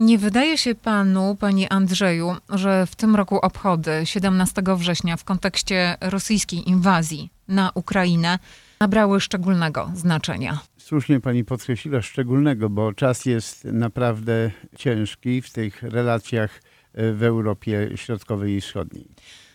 Nie 0.00 0.18
wydaje 0.18 0.58
się 0.58 0.74
panu, 0.74 1.36
panie 1.40 1.72
Andrzeju, 1.72 2.36
że 2.48 2.86
w 2.86 2.96
tym 2.96 3.16
roku 3.16 3.36
obchody 3.36 3.90
17 4.04 4.62
września 4.76 5.16
w 5.16 5.24
kontekście 5.24 5.96
rosyjskiej 6.00 6.68
inwazji 6.68 7.30
na 7.48 7.70
Ukrainę 7.74 8.38
nabrały 8.80 9.20
szczególnego 9.20 9.90
znaczenia? 9.94 10.58
Słusznie 10.78 11.20
pani 11.20 11.44
podkreśliła 11.44 12.02
szczególnego, 12.02 12.70
bo 12.70 12.92
czas 12.92 13.26
jest 13.26 13.64
naprawdę 13.64 14.50
ciężki 14.76 15.42
w 15.42 15.52
tych 15.52 15.82
relacjach 15.82 16.62
e, 16.94 17.12
w 17.12 17.22
Europie 17.22 17.90
Środkowej 17.94 18.56
i 18.56 18.60
Wschodniej. 18.60 19.08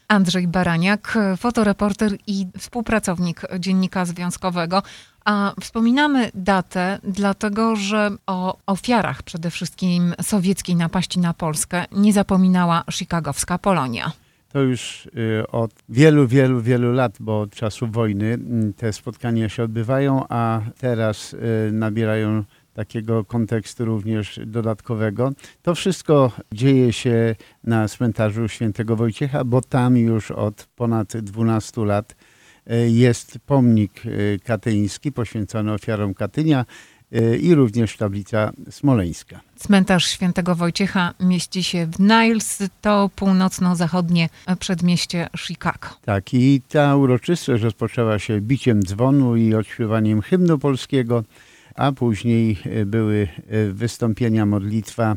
Andrzej 0.08 0.48
Baraniak, 0.48 1.18
fotoreporter 1.38 2.12
i 2.28 2.48
współpracownik 2.58 3.42
Dziennika 3.60 4.06
Związkowego. 4.06 4.84
A 5.26 5.54
wspominamy 5.62 6.32
datę, 6.36 7.00
dlatego 7.04 7.76
że 7.76 8.12
o 8.28 8.58
ofiarach 8.66 9.24
przede 9.24 9.52
wszystkim 9.52 10.14
sowieckiej 10.22 10.76
napaści 10.76 11.20
na 11.20 11.34
Polskę 11.34 11.86
nie 11.92 12.14
zapominała 12.14 12.84
chicagowska 12.92 13.58
Polonia. 13.58 14.12
To 14.50 14.62
już 14.62 15.06
y, 15.06 15.48
od 15.48 15.72
wielu, 15.90 16.28
wielu, 16.28 16.62
wielu 16.62 16.94
lat, 16.94 17.18
bo 17.20 17.42
od 17.42 17.56
czasu 17.56 17.88
wojny 17.88 18.34
mm, 18.34 18.74
te 18.74 18.94
spotkania 18.94 19.50
się 19.50 19.64
odbywają, 19.64 20.24
a 20.30 20.62
teraz 20.78 21.34
y, 21.34 21.38
nabierają 21.72 22.44
takiego 22.74 23.26
kontekstu 23.26 23.86
również 23.86 24.40
dodatkowego. 24.46 25.32
To 25.62 25.76
wszystko 25.76 26.32
dzieje 26.52 26.94
się 26.94 27.36
na 27.64 27.88
cmentarzu 27.88 28.48
Świętego 28.48 28.96
Wojciecha, 28.96 29.44
bo 29.44 29.62
tam 29.62 29.98
już 29.98 30.32
od 30.32 30.68
ponad 30.76 31.18
12 31.18 31.86
lat 31.86 32.16
jest 32.88 33.40
pomnik 33.46 34.02
e, 34.06 34.10
katyński 34.40 35.12
poświęcony 35.12 35.74
ofiarom 35.74 36.14
Katynia 36.14 36.66
e, 37.12 37.38
i 37.38 37.56
również 37.56 37.98
tablica 37.98 38.52
smoleńska. 38.70 39.40
Cmentarz 39.56 40.08
Świętego 40.08 40.56
Wojciecha 40.56 41.14
mieści 41.20 41.64
się 41.64 41.86
w 41.86 42.00
Niles, 42.00 42.64
to 42.82 43.10
północno-zachodnie 43.16 44.30
przedmieście 44.60 45.28
Chicago. 45.38 45.88
Tak, 46.06 46.34
i 46.34 46.62
ta 46.70 46.96
uroczystość 46.96 47.64
rozpoczęła 47.64 48.20
się 48.20 48.42
biciem 48.42 48.84
dzwonu 48.84 49.36
i 49.36 49.56
odśpiewaniem 49.56 50.22
hymnu 50.22 50.60
polskiego 50.60 51.24
a 51.76 51.92
później 51.92 52.58
e, 52.66 52.86
były 52.86 53.28
e, 53.48 53.66
wystąpienia, 53.72 54.46
modlitwa 54.46 55.16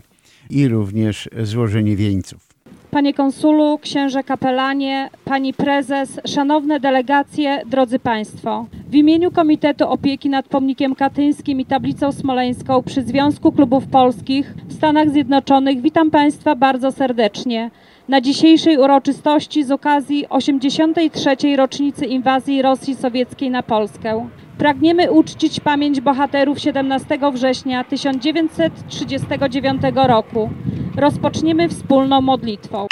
i 0.51 0.69
również 0.69 1.29
złożenie 1.43 1.97
wieńców. 1.97 2.48
Panie 2.91 3.15
konsulu, 3.15 3.79
księże 3.79 4.23
kapelanie, 4.23 5.11
pani 5.25 5.55
prezes, 5.55 6.21
szanowne 6.25 6.81
delegacje, 6.81 7.63
drodzy 7.67 7.99
państwo. 7.99 8.67
W 8.91 8.95
imieniu 8.95 9.31
Komitetu 9.31 9.89
Opieki 9.89 10.29
nad 10.29 10.49
Pomnikiem 10.49 10.95
Katyńskim 10.95 11.61
i 11.61 11.65
Tablicą 11.65 12.13
Smoleńską 12.13 12.83
przy 12.83 13.03
Związku 13.03 13.53
Klubów 13.53 13.87
Polskich 13.87 14.55
w 14.69 14.73
Stanach 14.73 15.11
Zjednoczonych 15.11 15.81
witam 15.81 16.11
państwa 16.11 16.57
bardzo 16.57 16.93
serdecznie 16.93 17.71
na 18.09 18.21
dzisiejszej 18.21 18.79
uroczystości 18.79 19.65
z 19.65 19.71
okazji 19.71 20.29
83. 20.29 21.57
rocznicy 21.57 22.07
inwazji 22.07 22.63
Rosji 22.63 22.95
Sowieckiej 22.95 23.51
na 23.51 23.63
Polskę. 23.63 24.29
Pragniemy 24.59 25.11
uczcić 25.11 25.61
pamięć 25.61 26.01
bohaterów 26.01 26.61
17 26.61 27.19
września 27.33 27.85
1939 27.85 29.83
roku. 29.95 30.51
Rozpoczniemy 30.97 31.69
wspólną 31.69 32.21
modlitwą. 32.21 32.87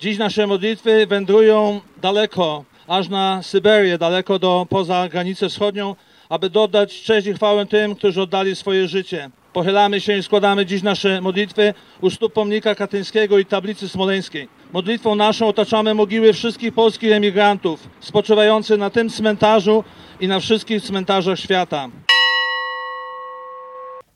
Dziś 0.00 0.18
nasze 0.18 0.46
modlitwy 0.46 1.06
wędrują 1.06 1.80
daleko, 2.02 2.64
aż 2.88 3.08
na 3.08 3.42
Syberię, 3.42 3.98
daleko 3.98 4.38
do 4.38 4.66
poza 4.70 5.08
granicę 5.08 5.48
wschodnią, 5.48 5.96
aby 6.28 6.50
dodać 6.50 7.02
cześć 7.02 7.26
i 7.26 7.34
chwałę 7.34 7.66
tym, 7.66 7.94
którzy 7.94 8.22
oddali 8.22 8.56
swoje 8.56 8.88
życie. 8.88 9.30
Pochylamy 9.52 10.00
się 10.00 10.16
i 10.16 10.22
składamy 10.22 10.66
dziś 10.66 10.82
nasze 10.82 11.20
modlitwy 11.20 11.74
u 12.00 12.10
stóp 12.10 12.32
pomnika 12.32 12.74
katyńskiego 12.74 13.38
i 13.38 13.44
tablicy 13.44 13.88
smoleńskiej. 13.88 14.48
Modlitwą 14.72 15.14
naszą 15.14 15.48
otaczamy 15.48 15.94
mogiły 15.94 16.32
wszystkich 16.32 16.74
polskich 16.74 17.12
emigrantów 17.12 17.88
spoczywających 18.00 18.78
na 18.78 18.90
tym 18.90 19.10
cmentarzu 19.10 19.84
i 20.20 20.28
na 20.28 20.40
wszystkich 20.40 20.82
cmentarzach 20.82 21.38
świata. 21.38 21.88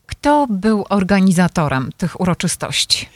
Kto 0.07 0.47
był 0.51 0.85
organizatorem 0.89 1.91
tych 1.97 2.21
uroczystości? 2.21 3.07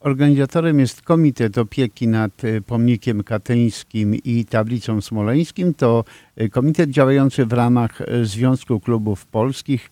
Organizatorem 0.00 0.80
jest 0.80 1.02
Komitet 1.02 1.58
Opieki 1.58 2.08
nad 2.08 2.44
e, 2.44 2.60
Pomnikiem 2.60 3.24
Katyńskim 3.24 4.14
i 4.14 4.44
Tablicą 4.44 5.00
Smoleńskim. 5.00 5.74
To 5.74 6.04
e, 6.36 6.48
komitet 6.48 6.90
działający 6.90 7.46
w 7.46 7.52
ramach 7.52 8.00
e, 8.00 8.24
Związku 8.24 8.80
Klubów 8.80 9.26
Polskich, 9.26 9.90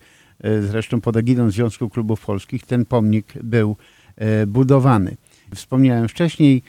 zresztą 0.61 1.01
pod 1.01 1.17
egidą 1.17 1.51
Związku 1.51 1.89
Klubów 1.89 2.25
Polskich 2.25 2.65
ten 2.65 2.85
pomnik 2.85 3.33
był 3.43 3.75
budowany. 4.47 5.17
Wspomniałem 5.55 6.07
wcześniej, 6.07 6.63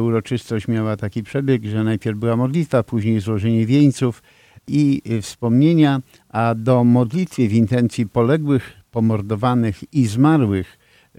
uroczystość 0.00 0.68
miała 0.68 0.96
taki 0.96 1.22
przebieg, 1.22 1.64
że 1.64 1.84
najpierw 1.84 2.18
była 2.18 2.36
modlitwa, 2.36 2.82
później 2.82 3.20
złożenie 3.20 3.66
wieńców 3.66 4.22
i 4.68 5.02
wspomnienia, 5.22 6.00
a 6.28 6.54
do 6.54 6.84
modlitwy 6.84 7.48
w 7.48 7.52
intencji 7.52 8.06
poległych, 8.06 8.72
pomordowanych 8.90 9.94
i 9.94 10.06
zmarłych 10.06 10.78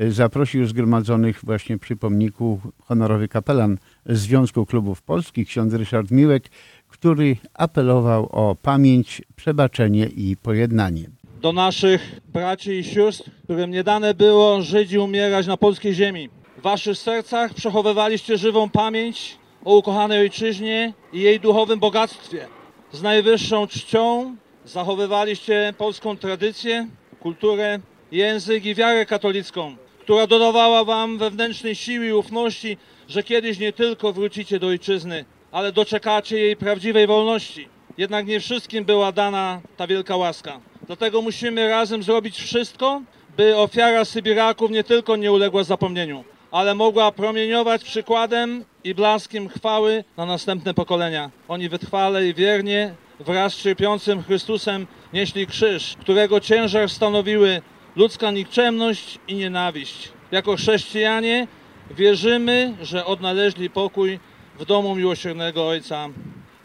zaprosił 0.09 0.65
zgromadzonych 0.65 1.39
właśnie 1.43 1.77
przy 1.77 1.95
pomniku 1.95 2.59
honorowy 2.83 3.27
kapelan 3.27 3.77
Związku 4.05 4.65
Klubów 4.65 5.01
Polskich, 5.01 5.47
ksiądz 5.47 5.73
Ryszard 5.73 6.11
Miłek, 6.11 6.43
który 6.87 7.37
apelował 7.53 8.25
o 8.31 8.55
pamięć, 8.55 9.21
przebaczenie 9.35 10.05
i 10.05 10.37
pojednanie. 10.37 11.09
Do 11.41 11.53
naszych 11.53 12.19
braci 12.33 12.71
i 12.71 12.83
sióstr, 12.83 13.31
którym 13.43 13.71
nie 13.71 13.83
dane 13.83 14.13
było 14.13 14.61
żyć 14.61 14.91
i 14.91 14.97
umierać 14.97 15.47
na 15.47 15.57
polskiej 15.57 15.93
ziemi. 15.93 16.29
W 16.59 16.61
waszych 16.61 16.97
sercach 16.97 17.53
przechowywaliście 17.53 18.37
żywą 18.37 18.69
pamięć 18.69 19.37
o 19.65 19.75
ukochanej 19.75 20.19
ojczyźnie 20.19 20.93
i 21.13 21.21
jej 21.21 21.39
duchowym 21.39 21.79
bogactwie. 21.79 22.47
Z 22.91 23.01
najwyższą 23.01 23.67
czcią 23.67 24.35
zachowywaliście 24.65 25.73
polską 25.77 26.17
tradycję, 26.17 26.87
kulturę, 27.19 27.79
język 28.11 28.65
i 28.65 28.75
wiarę 28.75 29.05
katolicką 29.05 29.75
która 30.09 30.27
dodawała 30.27 30.83
wam 30.83 31.17
wewnętrznej 31.17 31.75
siły 31.75 32.07
i 32.07 32.13
ufności, 32.13 32.77
że 33.07 33.23
kiedyś 33.23 33.59
nie 33.59 33.73
tylko 33.73 34.13
wrócicie 34.13 34.59
do 34.59 34.67
ojczyzny, 34.67 35.25
ale 35.51 35.71
doczekacie 35.71 36.39
jej 36.39 36.55
prawdziwej 36.55 37.07
wolności. 37.07 37.67
Jednak 37.97 38.27
nie 38.27 38.39
wszystkim 38.39 38.85
była 38.85 39.11
dana 39.11 39.61
ta 39.77 39.87
wielka 39.87 40.15
łaska. 40.15 40.59
Dlatego 40.87 41.21
musimy 41.21 41.69
razem 41.69 42.03
zrobić 42.03 42.37
wszystko, 42.37 43.01
by 43.37 43.57
ofiara 43.57 44.05
Sybiraków 44.05 44.71
nie 44.71 44.83
tylko 44.83 45.15
nie 45.15 45.31
uległa 45.31 45.63
zapomnieniu, 45.63 46.23
ale 46.51 46.75
mogła 46.75 47.11
promieniować 47.11 47.83
przykładem 47.83 48.65
i 48.83 48.95
blaskiem 48.95 49.49
chwały 49.49 50.03
na 50.17 50.25
następne 50.25 50.73
pokolenia. 50.73 51.31
Oni 51.47 51.69
wytrwale 51.69 52.27
i 52.27 52.33
wiernie 52.33 52.93
wraz 53.19 53.53
z 53.53 53.63
cierpiącym 53.63 54.23
Chrystusem 54.23 54.87
nieśli 55.13 55.47
krzyż, 55.47 55.95
którego 56.01 56.39
ciężar 56.39 56.89
stanowiły 56.89 57.61
ludzka 57.95 58.31
nikczemność 58.31 59.19
i 59.27 59.35
nienawiść. 59.35 60.09
Jako 60.31 60.55
chrześcijanie 60.55 61.47
wierzymy, 61.91 62.73
że 62.81 63.05
odnaleźli 63.05 63.69
pokój 63.69 64.19
w 64.59 64.65
domu 64.65 64.95
miłosiernego 64.95 65.67
Ojca. 65.67 66.09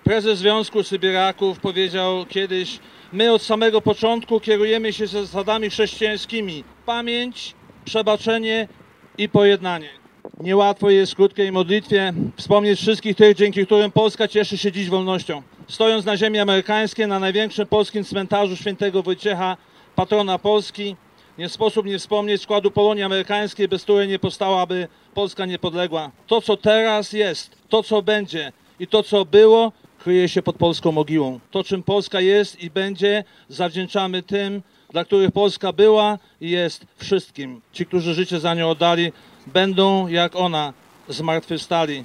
Prezes 0.04 0.38
Związku 0.38 0.82
Sybieraków 0.82 1.60
powiedział 1.60 2.26
kiedyś, 2.26 2.78
my 3.12 3.32
od 3.32 3.42
samego 3.42 3.80
początku 3.80 4.40
kierujemy 4.40 4.92
się 4.92 5.06
zasadami 5.06 5.70
chrześcijańskimi. 5.70 6.64
Pamięć, 6.86 7.54
przebaczenie 7.84 8.68
i 9.18 9.28
pojednanie. 9.28 9.88
Niełatwo 10.40 10.90
jest 10.90 11.12
w 11.12 11.16
krótkiej 11.16 11.52
modlitwie 11.52 12.12
wspomnieć 12.36 12.80
wszystkich 12.80 13.16
tych, 13.16 13.36
dzięki 13.36 13.66
którym 13.66 13.92
Polska 13.92 14.28
cieszy 14.28 14.58
się 14.58 14.72
dziś 14.72 14.88
wolnością. 14.88 15.42
Stojąc 15.68 16.04
na 16.04 16.16
ziemi 16.16 16.38
amerykańskiej, 16.38 17.06
na 17.06 17.18
największym 17.18 17.66
polskim 17.66 18.04
cmentarzu 18.04 18.56
świętego 18.56 19.02
Wojciecha, 19.02 19.56
patrona 19.94 20.38
Polski, 20.38 20.96
nie 21.38 21.48
sposób 21.48 21.86
nie 21.86 21.98
wspomnieć 21.98 22.42
składu 22.42 22.70
Polonii 22.70 23.02
Amerykańskiej, 23.02 23.68
bez 23.68 23.82
której 23.82 24.08
nie 24.08 24.18
powstałaby 24.18 24.88
Polska 25.14 25.46
niepodległa. 25.46 26.10
To, 26.26 26.40
co 26.40 26.56
teraz 26.56 27.12
jest, 27.12 27.56
to, 27.68 27.82
co 27.82 28.02
będzie 28.02 28.52
i 28.80 28.86
to, 28.86 29.02
co 29.02 29.24
było, 29.24 29.72
kryje 29.98 30.28
się 30.28 30.42
pod 30.42 30.56
polską 30.56 30.92
mogiłą. 30.92 31.40
To, 31.50 31.64
czym 31.64 31.82
Polska 31.82 32.20
jest 32.20 32.62
i 32.62 32.70
będzie, 32.70 33.24
zawdzięczamy 33.48 34.22
tym, 34.22 34.62
dla 34.94 35.04
których 35.04 35.32
Polska 35.32 35.72
była 35.72 36.18
i 36.40 36.50
jest 36.50 36.86
wszystkim. 36.96 37.60
Ci, 37.72 37.86
którzy 37.86 38.14
życie 38.14 38.40
za 38.40 38.54
nią 38.54 38.70
oddali, 38.70 39.12
będą 39.46 40.08
jak 40.08 40.36
ona 40.36 40.72
zmartwychwstali. 41.08 42.04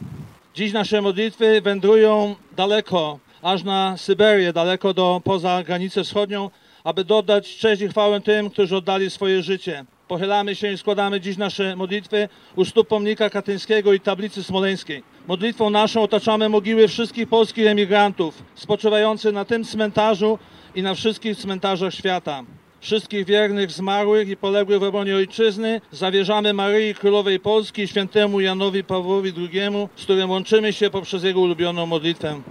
Dziś 0.56 0.74
nasze 0.74 1.02
modlitwy 1.02 1.62
wędrują 1.62 2.36
daleko, 2.58 3.20
aż 3.42 3.64
na 3.64 3.98
Syberię, 3.98 4.54
daleko 4.54 4.94
do 4.94 5.22
poza 5.24 5.64
granicę 5.64 6.04
wschodnią, 6.04 6.50
aby 6.84 7.04
dodać 7.04 7.58
cześć 7.58 7.82
i 7.82 7.88
chwałę 7.88 8.22
tym, 8.22 8.50
którzy 8.50 8.78
oddali 8.78 9.10
swoje 9.10 9.44
życie. 9.44 9.86
Pochylamy 10.08 10.56
się 10.56 10.72
i 10.72 10.78
składamy 10.78 11.22
dziś 11.22 11.38
nasze 11.38 11.76
modlitwy 11.76 12.30
u 12.56 12.66
stóp 12.66 12.88
pomnika 12.88 13.30
katyńskiego 13.30 13.94
i 13.94 14.00
tablicy 14.00 14.44
smoleńskiej. 14.44 15.04
Modlitwą 15.28 15.70
naszą 15.70 16.02
otaczamy 16.04 16.50
mogiły 16.50 16.88
wszystkich 16.88 17.30
polskich 17.30 17.68
emigrantów 17.68 18.44
spoczywających 18.56 19.34
na 19.34 19.46
tym 19.46 19.64
cmentarzu 19.64 20.40
i 20.76 20.82
na 20.82 20.96
wszystkich 20.96 21.38
cmentarzach 21.38 21.94
świata. 21.94 22.44
Wszystkich 22.82 23.26
wiernych 23.26 23.72
zmarłych 23.72 24.30
i 24.30 24.38
poległych 24.38 24.80
w 24.80 24.84
obronie 24.84 25.16
ojczyzny 25.16 25.82
zawierzamy 25.92 26.54
Maryi 26.54 26.96
Królowej 26.96 27.40
Polski 27.40 27.82
i 27.82 27.88
świętemu 27.88 28.40
Janowi 28.40 28.84
Pawłowi 28.84 29.34
II, 29.38 29.88
z 29.96 30.04
którym 30.04 30.30
łączymy 30.30 30.74
się 30.74 30.90
poprzez 30.90 31.24
jego 31.24 31.40
ulubioną 31.40 31.86
modlitwę. 31.86 32.42